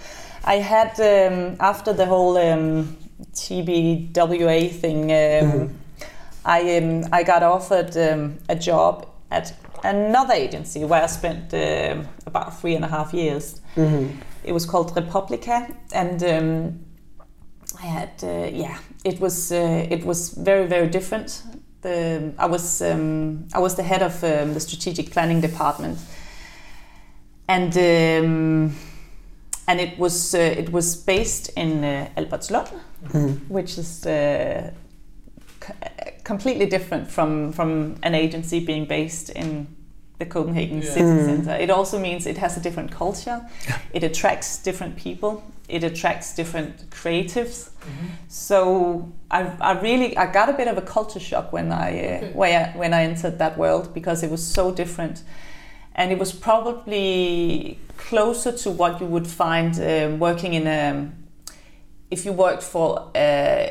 [0.44, 2.96] I had um, after the whole um,
[3.34, 5.70] TBWA thing, um, Mhm.
[6.44, 9.52] I um, I got offered um, a job at
[9.84, 13.60] another agency where I spent um, about three and a half years.
[13.74, 14.06] hmm
[14.44, 16.80] It was called Republica, and um,
[17.82, 21.42] I had uh, yeah, it was uh, it was very very different.
[21.82, 25.98] The, I was um, I was the head of um, the strategic planning department,
[27.48, 28.74] and um,
[29.68, 32.68] and it was uh, it was based in uh, Albertslund,
[33.12, 34.70] hmm which is uh,
[36.24, 39.66] completely different from from an agency being based in
[40.18, 40.92] the Copenhagen Yeah.
[40.92, 41.24] city Mm.
[41.24, 41.54] center.
[41.62, 43.40] It also means it has a different culture.
[43.92, 45.42] It attracts different people.
[45.68, 47.70] It attracts different creatives.
[47.86, 48.10] Mhm.
[48.28, 52.16] So I, I really I got a bit of a culture shock when I uh,
[52.16, 52.32] Okay.
[52.34, 55.22] when I, when I entered that world because it was so different,
[55.94, 57.78] and it was probably
[58.08, 61.10] closer to what you would find um, working in a
[62.10, 63.66] if you worked for uh,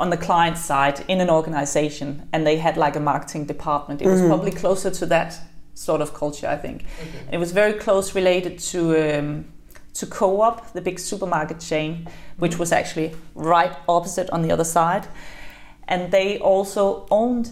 [0.00, 4.00] on the client side in an organization and they had like a marketing department.
[4.02, 4.28] It was Mhm.
[4.28, 5.38] probably closer to that
[5.74, 6.84] sort of culture, I think.
[7.02, 7.34] Okay.
[7.36, 8.80] It was very close related to
[9.18, 9.44] um,
[10.00, 12.06] to Co-op, the big supermarket chain,
[12.38, 15.06] which was actually right opposite on the other side.
[15.92, 17.50] and they also owned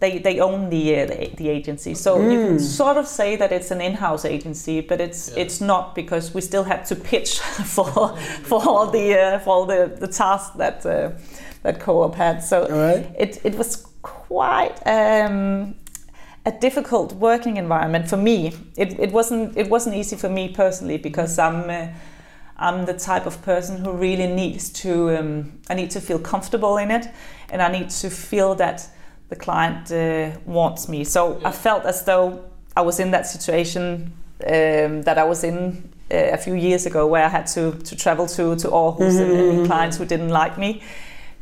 [0.00, 1.94] they they own the uh, the, the agency.
[1.94, 2.60] So you can Mm.
[2.60, 5.42] sort of say that it's an in-house agency, but it's Yeah.
[5.44, 7.38] it's not because we still had to pitch
[7.74, 7.86] for
[8.42, 11.10] for all the uh, for all the the tasks that uh,
[11.66, 12.42] that co-op had.
[12.42, 13.06] So right.
[13.18, 14.76] it it was quite.
[14.86, 15.74] Um,
[16.46, 18.54] a difficult working environment for me.
[18.76, 21.88] It, it wasn't it wasn't easy for me personally because I'm uh,
[22.56, 26.76] I'm the type of person who really needs to um, I need to feel comfortable
[26.78, 27.08] in it,
[27.50, 28.88] and I need to feel that
[29.28, 31.04] the client uh, wants me.
[31.04, 32.44] So I felt as though
[32.76, 34.12] I was in that situation
[34.46, 37.96] um, that I was in uh, a few years ago, where I had to to
[37.96, 40.80] travel to to Aarhus and, and clients who didn't like me.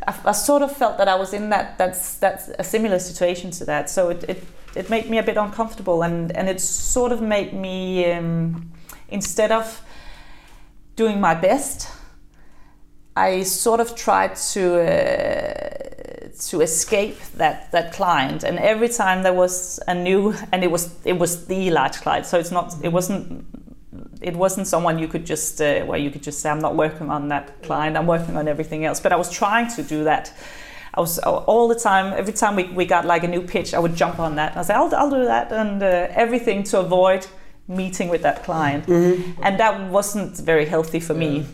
[0.06, 3.50] I, I sort of felt that I was in that that's that's a similar situation
[3.52, 3.90] to that.
[3.90, 4.44] So it it,
[4.76, 8.70] it made me a bit uncomfortable, and and it sort of made me um,
[9.08, 9.82] instead of
[10.96, 11.88] doing my best,
[13.16, 18.44] I sort of tried to uh, to escape that that client.
[18.44, 22.26] And every time there was a new, and it was it was the large client,
[22.26, 23.44] so it's not it wasn't
[24.20, 27.10] it wasn't someone you could just uh, where you could just say I'm not working
[27.10, 27.96] on that client.
[27.96, 29.00] I'm working on everything else.
[29.00, 30.32] But I was trying to do that.
[30.94, 32.12] I was all the time.
[32.12, 34.52] Every time we, we got like a new pitch, I would jump on that.
[34.52, 37.26] And I say I'll I'll do that and uh, everything to avoid
[37.66, 38.86] meeting with that client.
[39.42, 41.46] And that wasn't very healthy for me.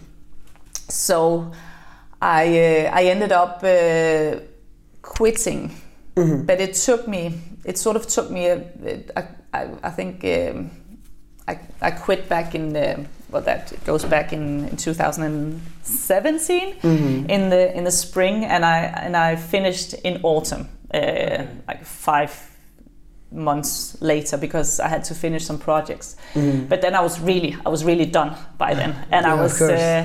[0.88, 1.53] So
[2.20, 2.46] I
[2.87, 4.40] uh, I ended up uh,
[5.03, 5.70] quitting,
[6.46, 7.40] but it took me.
[7.64, 8.46] It sort of took me.
[8.46, 8.57] A,
[9.16, 10.70] I, I, I think um,
[11.48, 16.74] I, I quit back in the well that goes back in, in 2017
[17.29, 22.50] in the in the spring and I and I finished in autumn uh, like five
[23.33, 26.16] months later because I had to finish some projects.
[26.68, 28.94] But then I was really I was really done by then.
[29.11, 30.05] And Yeah, I was uh,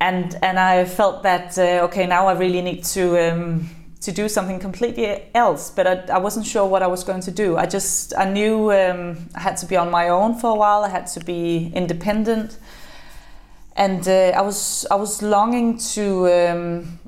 [0.00, 3.68] and and I felt that uh, okay now I really need to um,
[4.04, 7.30] to do something completely else but I, I wasn't sure what I was going to
[7.30, 10.54] do I just I knew um, I had to be on my own for a
[10.54, 12.58] while I had to be independent
[13.76, 16.98] and uh, I was I was longing to um,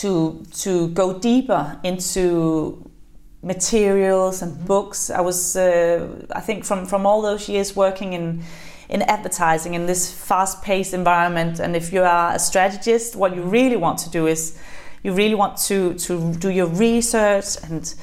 [0.00, 2.90] to to go deeper into
[3.44, 5.10] materials and books.
[5.10, 8.42] I was, uh, I think, from from all those years working in
[8.88, 11.58] in advertising in this fast-paced environment.
[11.58, 14.58] And if you are a strategist, what you really want to do is
[15.04, 17.94] you really want to to do your research and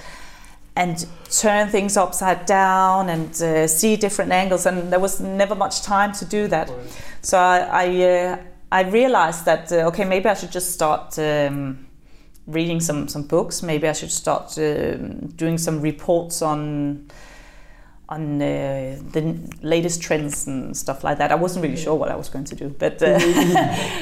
[0.75, 4.65] and turn things upside down and uh, see different angles.
[4.65, 6.71] And there was never much time to do that.
[7.21, 8.37] So I I, uh,
[8.71, 11.19] I realized that uh, okay maybe I should just start.
[11.19, 11.87] Um,
[12.47, 13.61] reading some some books.
[13.61, 17.07] Maybe I should start um doing some reports on
[18.11, 21.31] on uh, the latest trends and stuff like that.
[21.31, 23.17] I wasn't really sure what I was going to do, but uh,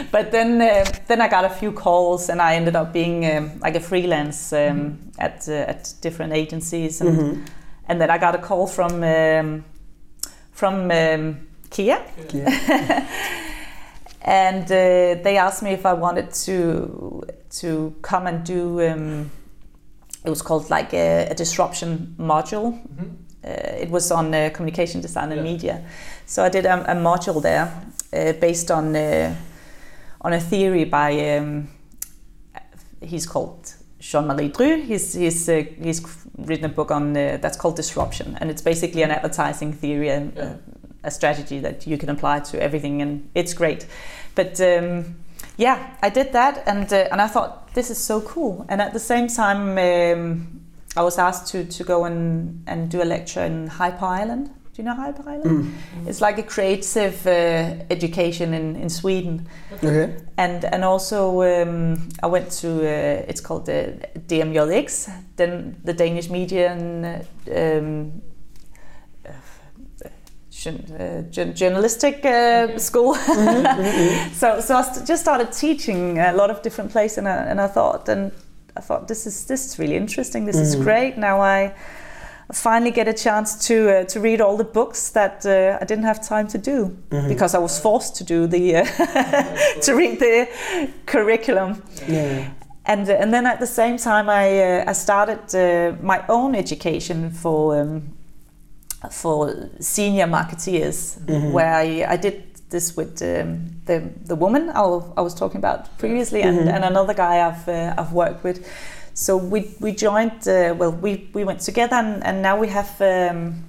[0.12, 3.60] but then uh, then I got a few calls and I ended up being um,
[3.60, 7.50] like a freelance um, at uh, at different agencies and
[7.88, 9.63] and then I got a call from um,
[10.52, 12.00] from um, KEA
[14.24, 17.24] and uh, they asked me if I wanted to
[17.62, 18.82] to come and do.
[18.82, 19.32] Um,
[20.26, 22.78] it was called like a, a disruption module.
[23.00, 23.28] Uh,
[23.83, 25.51] it was on uh, communication design and Yeah.
[25.53, 25.81] media,
[26.25, 27.71] so I did a, a module there
[28.13, 29.33] uh, based on uh,
[30.21, 31.67] on a theory by um,
[33.01, 34.81] he's called Jean-Marie Dru.
[34.81, 36.01] He's he's uh, he's
[36.38, 40.33] written a book on uh, that's called disruption, and it's basically an advertising theory and
[40.35, 40.43] Yeah.
[40.43, 40.57] uh,
[41.03, 43.85] a strategy that you can apply to everything, and it's great.
[44.35, 45.15] But um,
[45.57, 48.65] yeah, I did that, and uh, and I thought this is so cool.
[48.69, 50.47] And at the same time, um,
[50.97, 54.47] I was asked to to go and and do a lecture in Hyper Island.
[54.73, 55.73] Do you know Hyper Island?
[56.08, 60.15] It's like a creative uh, education in in Sweden Okay.
[60.38, 63.93] and and also um, I went to uh, it's called the
[64.28, 68.21] DMJX, then the Danish Media and uh, um,
[69.25, 69.32] uh,
[70.49, 73.15] jour- uh, jour- journalistic uh, school.
[74.34, 77.60] so so I st- just started teaching a lot of different places, and I, and
[77.62, 78.32] I thought and
[78.75, 80.45] I thought this is this is really interesting.
[80.45, 81.17] This is great.
[81.17, 81.73] Now I
[82.53, 86.05] finally get a chance to uh, to read all the books that uh, I didn't
[86.05, 86.97] have time to do
[87.28, 90.47] because I was forced to do the uh, to read the
[91.05, 91.84] curriculum.
[92.07, 92.51] Yeah.
[92.86, 97.32] And and then at the same time, I uh, I started uh, my own education
[97.32, 98.17] for um,
[99.11, 101.17] for senior marketeers,
[101.51, 105.57] where I, I did this with um, the the woman I, wa- I was talking
[105.57, 108.59] about previously, and, and another guy I've uh, I've worked with.
[109.13, 110.47] So we we joined.
[110.47, 112.89] Uh, well, we we went together, and, and now we have.
[113.01, 113.63] Um,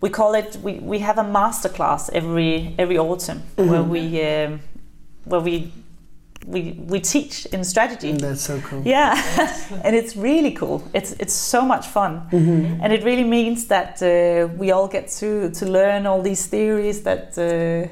[0.00, 0.56] we call it.
[0.62, 4.60] We, we have a master class every every autumn where we um,
[5.24, 5.72] where we
[6.46, 8.12] we we teach in strategy.
[8.12, 8.82] That's so cool.
[8.84, 9.14] Yeah,
[9.84, 10.82] and it's really cool.
[10.92, 12.80] It's it's so much fun, Mhm.
[12.82, 17.02] and it really means that uh, we all get to to learn all these theories
[17.02, 17.88] that uh,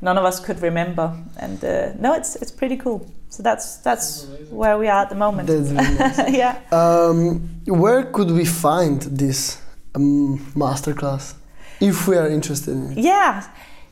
[0.00, 1.12] none of us could remember.
[1.38, 3.06] And uh, no, it's it's pretty cool.
[3.28, 5.48] So that's that's where we are at the moment.
[5.48, 6.18] That's really nice.
[6.32, 6.56] yeah.
[6.72, 9.58] Um, where could we find this
[9.94, 11.34] um, masterclass
[11.80, 12.98] if we are interested in it?
[12.98, 13.44] Yeah,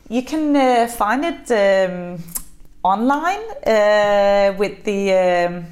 [0.09, 2.17] you can uh, find it um,
[2.83, 5.65] online uh, with the um,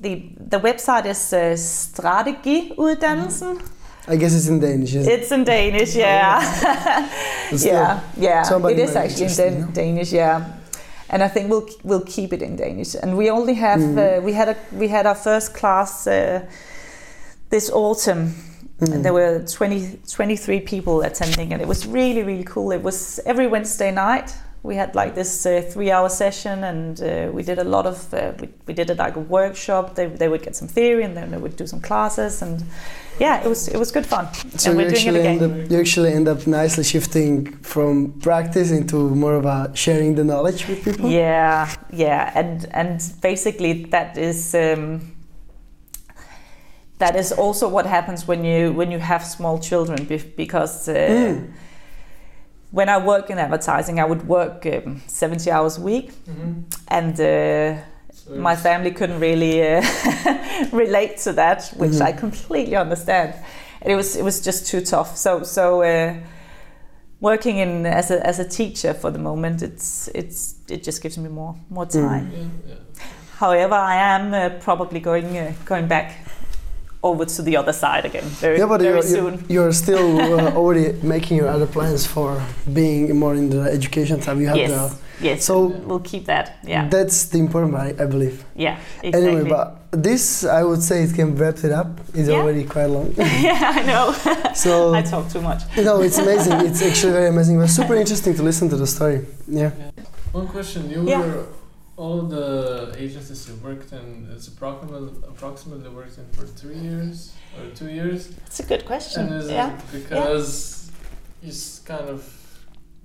[0.00, 3.60] the the website is uh, Strategiuddannelsen.
[4.06, 4.94] I guess it's in Danish.
[4.94, 5.12] Isn't?
[5.12, 6.40] It's in Danish, yeah.
[7.52, 8.42] Yeah, yeah.
[8.68, 10.44] It is actually in interest, you Dan- Danish, yeah.
[11.10, 12.94] And I think we'll we'll keep it in Danish.
[13.02, 13.98] And we only have Mhm.
[13.98, 16.40] uh, we had a we had our first class uh,
[17.50, 18.34] this autumn
[18.80, 18.92] Mhm.
[18.94, 23.20] and there were 20, 23 people attending and it was really really cool it was
[23.24, 24.34] every wednesday night
[24.64, 28.12] we had like this uh, three hour session and uh, we did a lot of
[28.14, 31.14] uh, we, we did it like a workshop they, they would get some theory and
[31.16, 32.64] then they would do some classes and
[33.20, 34.26] yeah it was it was good fun
[34.58, 36.84] So and you we're doing it actually end again up you actually end up nicely
[36.84, 41.10] shifting from practice into more of a sharing the knowledge with people.
[41.10, 45.00] yeah yeah and and basically that is um,
[46.98, 50.06] that is also what happens when you when you have small children
[50.36, 51.52] because uh, Mm.
[52.74, 56.64] When I work in advertising, I would work um, 70 hours a week, Mhm.
[56.88, 59.82] and uh, So my family couldn't really uh,
[60.72, 62.08] relate to that, which Mhm.
[62.08, 63.34] I completely understand.
[63.82, 65.16] And it was it was just too tough.
[65.16, 66.14] So so uh,
[67.20, 71.18] working in as a as a teacher for the moment, it's it's it just gives
[71.18, 72.26] me more more time.
[72.26, 72.32] Mm.
[72.32, 73.04] Yeah, yeah.
[73.40, 76.12] However, I am uh, probably going uh, going back
[77.04, 79.32] over to the other side again very Yeah, but very you're, soon.
[79.48, 80.06] you're, you're still
[80.40, 82.30] uh, already making your other plans for
[82.72, 84.38] being more in the education type.
[84.38, 85.44] You have Yes, the yes.
[85.44, 85.54] so
[85.88, 86.46] we'll keep that.
[86.72, 88.36] Yeah, that's the important part, I, I believe.
[88.56, 88.76] yeah.
[89.02, 89.30] Exactly.
[89.30, 89.66] Anyway, but
[90.06, 91.88] this I would say it can wrap it up.
[92.18, 92.36] It's Yeah.
[92.40, 93.08] already quite long.
[93.48, 94.06] yeah, I know.
[94.64, 95.60] so I talk too much.
[95.88, 96.54] no, it's amazing.
[96.68, 97.54] It's actually very amazing.
[97.58, 99.18] It was super interesting to listen to the story.
[99.46, 99.70] Yeah.
[100.32, 101.20] One question: You Yeah.
[101.20, 101.46] were
[101.96, 104.28] all the agencies you worked in.
[104.34, 108.28] It's approximately approximately worked in for three years or two years.
[108.28, 109.26] That's a good question.
[109.28, 109.74] And is yeah.
[109.74, 110.90] it because
[111.42, 111.52] you
[111.84, 112.20] kind of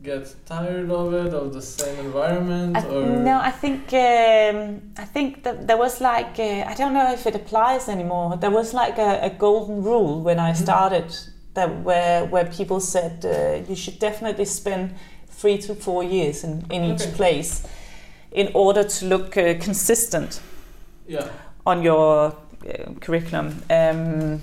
[0.02, 5.06] get tired of it, of the same environment, I, or no, I think um, I
[5.06, 8.38] think that there was like uh, I don't know if it applies anymore.
[8.38, 10.58] There was like a, a golden rule when I Mhm.
[10.58, 11.16] started
[11.54, 14.96] that where where people said uh, you should definitely spend
[15.28, 17.12] three to four years in, in each Okay.
[17.16, 17.64] place
[18.32, 20.42] in order to look uh, consistent
[21.08, 21.30] yeah,
[21.66, 22.36] on your
[22.68, 23.62] uh, curriculum.
[23.70, 24.42] Um,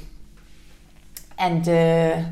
[1.39, 2.24] and uh,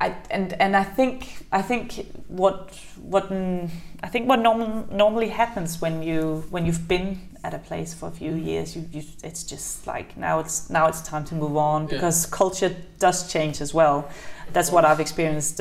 [0.00, 3.70] I and and I think I think what what mm,
[4.02, 8.08] I think what norm, normally happens when you when you've been at a place for
[8.08, 11.56] a few years, you, you it's just like now it's now it's time to move
[11.56, 11.94] on Yeah.
[11.94, 14.08] because culture does change as well.
[14.52, 15.60] That's what I've experienced.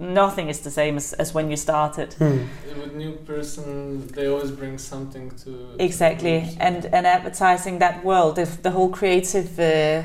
[0.00, 2.14] Nothing is the same as, as when you started.
[2.14, 2.38] Hmm.
[2.80, 6.56] with new person, they always bring something to to Exactly, groups.
[6.58, 10.02] and and advertising that world, the, the whole creative uh,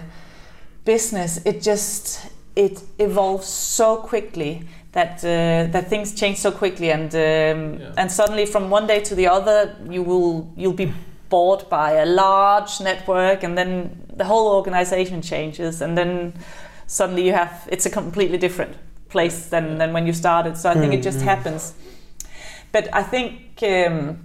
[0.83, 7.13] business, it just it evolves so quickly that uh, that things change so quickly, and
[7.15, 7.93] um, Yeah.
[7.97, 10.91] and suddenly from one day to the other, you will you'll be
[11.29, 16.33] bought by a large network, and then the whole organization changes, and then
[16.87, 18.75] suddenly you have it's a completely different
[19.09, 20.57] place than than when you started.
[20.57, 21.23] So I think it just Mhm.
[21.23, 21.73] happens.
[22.71, 23.63] But I think.
[23.63, 24.17] Um,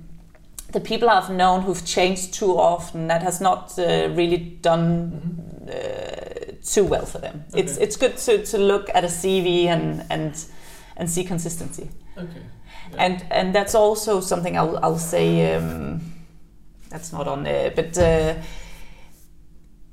[0.73, 5.69] the people I've known who've changed too often, that has not uh, really done Mhm.
[5.69, 7.45] uh, too well for them.
[7.55, 10.33] It's it's good to, to look at a CV and and
[10.97, 11.89] and see consistency.
[12.17, 12.43] Okay.
[12.93, 13.05] Yeah.
[13.05, 15.57] And and that's also something I'll I'll say.
[15.57, 16.01] Um,
[16.91, 17.99] that's not on there, but.
[17.99, 18.35] Uh,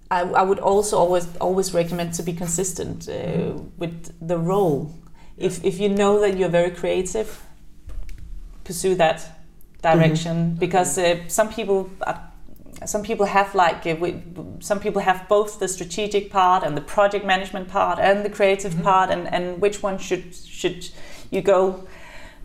[0.10, 3.70] I, I would also always always recommend to be consistent uh, Mhm.
[3.78, 4.90] with the role.
[5.38, 7.28] If if you know that you're very creative,
[8.64, 9.22] pursue that
[9.84, 12.20] direction because uh, some people are,
[12.86, 14.16] some people have like uh, we,
[14.60, 18.74] some people have both the strategic part and the project management part and the creative
[18.76, 18.84] Mhm.
[18.84, 20.90] part and, and which one should should
[21.32, 21.84] you go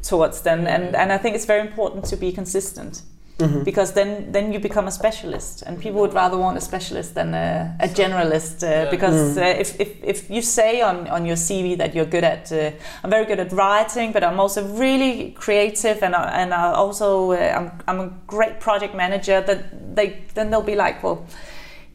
[0.03, 3.03] towards then and and I think it's very important to be consistent
[3.43, 3.65] Mhm.
[3.65, 7.35] because then then you become a specialist and people would rather want a specialist than
[7.35, 9.43] a, a generalist uh, because Mm.
[9.43, 12.71] uh, if, if, if you say on, on your CV that you're good at uh,
[13.05, 17.33] I'm very good at writing but I'm also really creative and, I, and I also
[17.33, 19.59] uh, I'm, I'm a great project manager that
[19.97, 21.19] they then they'll be like well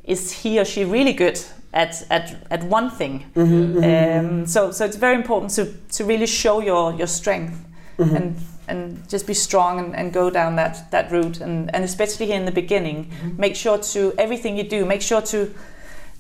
[0.04, 1.40] is he or she really good
[1.74, 5.66] at, at, at one thing Mhm, mhm, um, so so it's very important to,
[5.98, 7.54] to really show your, your strength
[8.00, 8.16] mhm.
[8.16, 8.36] and
[8.68, 12.36] and just be strong and, and go down that that route and and especially here
[12.40, 13.38] in the beginning Mhm.
[13.40, 15.38] make sure to everything you do make sure to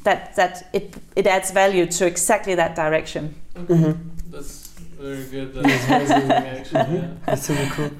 [0.03, 3.73] that that it it adds value to exactly that direction Okay.
[3.73, 3.95] Mhm.
[4.31, 4.69] That's
[4.99, 5.53] very good.
[5.53, 6.31] That's very good.
[6.31, 6.79] actually.
[6.81, 6.93] Mhm.
[6.95, 7.07] Yeah.
[7.25, 7.91] That's super cool.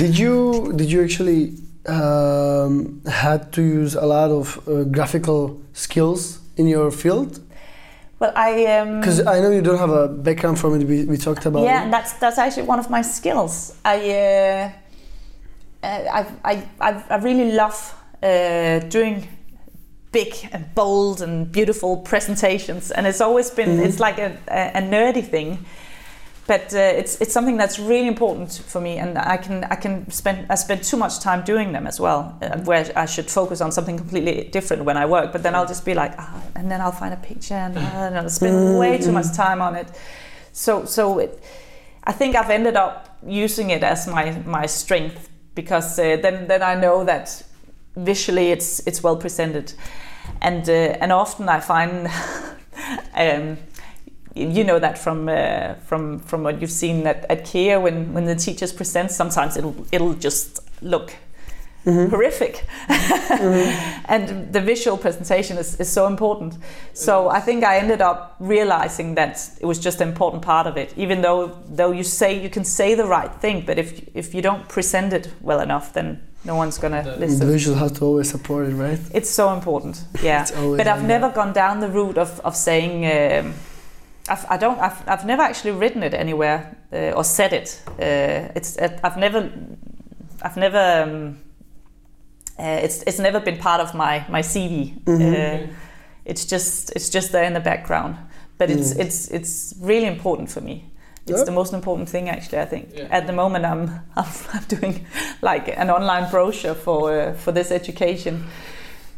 [0.00, 1.52] did you did you actually
[1.86, 7.40] um, had to use a lot of uh, graphical skills in your field?
[8.20, 10.86] Well i um Because I know you don't have a background from it.
[10.86, 11.62] We, we talked about.
[11.62, 11.90] yeah it.
[11.90, 14.70] that's that's actually one of my skills i uh,
[15.82, 19.28] uh, I, I, I, I really love uh, doing
[20.10, 23.84] big and bold and beautiful presentations and it's always been Mhm.
[23.86, 25.58] it's like a, a, a nerdy thing
[26.48, 30.10] but uh, it's it's something that's really important for me and I can I can
[30.10, 33.60] spend I spend too much time doing them as well uh, where I should focus
[33.60, 35.30] on something completely different when I work.
[35.30, 37.80] But then I'll just be like ah, and then I'll find a picture and, uh,
[37.80, 39.88] and I'll spend way too much time on it.
[40.52, 41.38] So so it,
[42.04, 46.62] I think I've ended up using it as my my strength because uh, then then
[46.62, 47.42] I know that
[47.94, 49.74] visually it's it's well presented.
[50.40, 52.08] And uh, and often I find
[53.14, 53.58] um,
[54.38, 58.24] you know that from uh, from from what you've seen at, at KEA when when
[58.26, 61.12] the teachers present sometimes it'll it'll just look
[61.86, 62.10] Mhm.
[62.10, 62.64] horrific.
[64.08, 66.54] And the visual presentation is, is so important.
[66.92, 70.76] So i think i ended up realizing that it was just an important part of
[70.76, 74.34] it even though though you say you can say the right thing but if if
[74.34, 77.46] you don't present it well enough then no one's gonna That- The listen.
[77.52, 79.00] Visual has to always support it, right?
[79.14, 80.42] it's so important yeah.
[80.42, 83.54] It's but I've like never gone down the route of, of saying um,
[84.30, 88.52] I've, I don't I've, I've never actually written it anywhere uh, or said it uh,
[88.54, 89.50] it's uh, I've never
[90.42, 91.38] I've never um,
[92.58, 95.20] uh, it's it's never been part of my my CV Mhm.
[95.20, 95.66] uh,
[96.24, 98.16] it's just it's just there in the background
[98.58, 99.00] but it's Mm.
[99.06, 100.84] it's it's really important for me
[101.26, 101.44] it's Yeah.
[101.44, 103.08] the most important thing actually I think Yeah.
[103.18, 103.82] at the moment I'm,
[104.16, 105.06] I'm I'm doing
[105.42, 108.44] like an online brochure for uh, for this education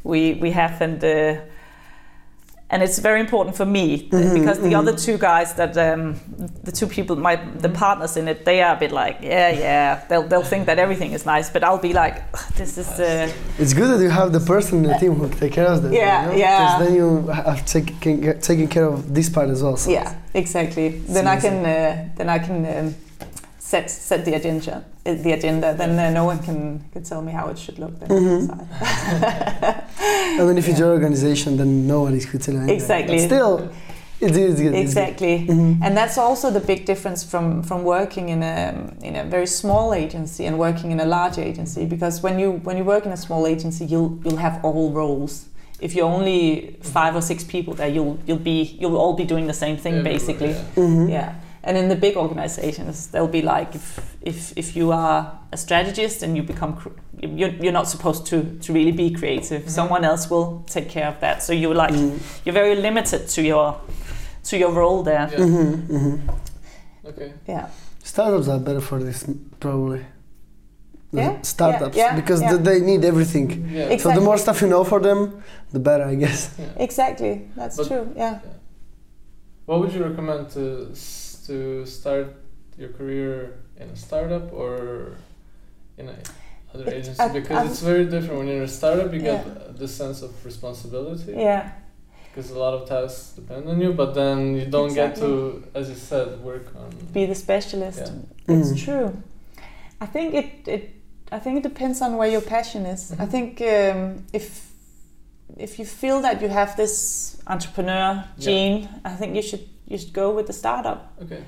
[0.04, 1.40] we we have and uh,
[2.72, 4.78] and it's very important for me Mhm, because the mhm.
[4.80, 6.14] other two guys that um,
[6.64, 10.00] the two people my the partners in it they are a bit like yeah yeah
[10.08, 12.16] they'll they'll think that everything is nice but I'll be like
[12.56, 13.28] this is uh,
[13.62, 15.92] It's good that you have the person in the team who take care of that.
[15.92, 16.36] Yeah, you know?
[16.44, 16.58] yeah.
[16.58, 17.08] Because then you
[17.46, 19.76] have taken taken care of this part as well.
[19.76, 22.94] So yeah exactly then I can uh, then I can um,
[23.70, 24.74] set set the agenda
[25.06, 26.58] uh, the agenda then uh, no one can
[26.92, 28.40] can tell me how it should look then Mhm.
[30.40, 32.76] I mean, if it's your organization, then nobody could tell you anything.
[32.82, 33.16] Exactly.
[33.18, 33.54] But still,
[34.20, 34.74] it's, it's good.
[34.74, 38.58] exactly hmm and that's also the big difference from from working in a
[39.08, 42.76] in a very small agency and working in a large agency because when you when
[42.76, 45.32] you work in a small agency you'll you'll have all roles
[45.86, 46.40] if you're only
[46.82, 49.94] five or six people there you'll you'll be you'll all be doing the same thing
[49.94, 50.84] Everywhere, basically yeah.
[50.86, 51.28] hmm yeah
[51.64, 56.22] and in the big organizations they'll be like if if if you are a strategist
[56.22, 56.76] and you become,
[57.22, 59.70] you're, you're not supposed to to really be creative Mhm.
[59.70, 63.42] someone else will take care of that so you're like hmm you're very limited to
[63.42, 63.74] your
[64.44, 65.44] to your role there Yeah.
[65.44, 66.16] hmm hmm
[67.08, 67.32] Okay.
[67.48, 67.66] yeah
[68.02, 69.24] Startups are better for this,
[69.61, 70.00] probably.
[71.12, 72.50] The Yeah, Startups, yeah, yeah, because yeah.
[72.52, 73.48] th- they need everything.
[73.70, 73.92] Yeah.
[73.92, 75.42] Ex- So the more stuff you know for them,
[75.72, 76.50] the better, I guess.
[76.58, 76.84] yeah.
[76.86, 78.04] Exactly, that's But- true.
[78.16, 78.38] Yeah.
[79.66, 81.19] What would you recommend to s-
[81.51, 82.26] to start
[82.78, 83.30] your career
[83.82, 84.72] in a startup or
[85.98, 86.16] in a
[86.74, 87.20] other It- agency?
[87.20, 89.09] I- Because I'm- it's very different when you're in a startup.
[89.16, 89.53] You get Yeah.
[89.82, 91.62] this sense of responsibility Yeah.
[92.28, 95.30] because a lot of tasks depend on you, but then you don't get to,
[95.78, 96.88] as you said, work on.
[97.12, 97.98] Be the specialist.
[98.07, 98.55] Yeah.
[98.57, 98.84] It's Mm.
[98.86, 99.09] true.
[100.05, 100.82] I think it, it
[101.32, 103.03] I think it depends on where your passion is.
[103.12, 103.30] I Mhm.
[103.34, 104.01] think um,
[104.32, 104.46] if
[105.66, 106.92] if you feel that you have this
[107.46, 111.12] entrepreneur gene, I think you should you should go with the startup.
[111.22, 111.43] Okay.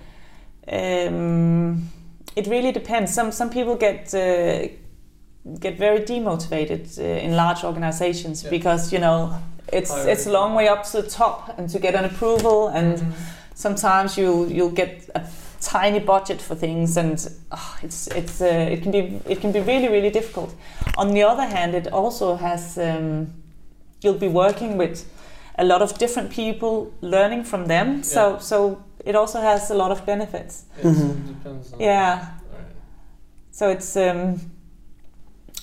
[0.69, 1.89] Um,
[2.37, 3.13] it really depends.
[3.15, 4.69] Some some people get uh,
[5.61, 8.51] get very demotivated uh, in large organizations Yeah.
[8.51, 9.35] because you know
[9.73, 10.13] it's Hierarchy.
[10.13, 13.13] it's a long way up to the top and to get an approval and Mhm.
[13.55, 15.21] sometimes you you'll get a
[15.61, 19.61] tiny budget for things and ah, it's it's uh, it can be it can be
[19.61, 20.55] really really difficult
[20.97, 23.27] on the other hand it also has um,
[24.05, 25.05] you'll be working with
[25.63, 28.39] a lot of different people learning from them so Yeah.
[28.41, 28.57] so
[29.05, 31.81] it also has a lot of benefits Yeah, so it depends on.
[31.81, 32.13] yeah
[32.53, 32.75] Alright.
[33.51, 34.41] so it's um,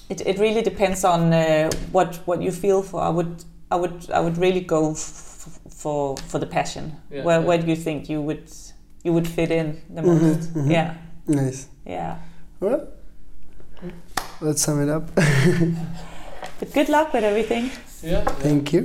[0.10, 4.10] it, it really depends on uh, what what you feel for i would i would
[4.12, 7.48] i would really go f- for for the passion Yeah, where yeah.
[7.48, 8.44] where do you think you would
[9.06, 10.72] you would fit in the Mhm, most mhm.
[10.72, 10.94] yeah
[11.28, 11.68] Nice.
[11.86, 12.16] yeah
[12.62, 12.82] Well,
[14.42, 15.04] let's sum it up.
[16.60, 17.72] but good luck with everything
[18.04, 18.12] Yeah.
[18.12, 18.26] yeah.
[18.44, 18.82] Thank you.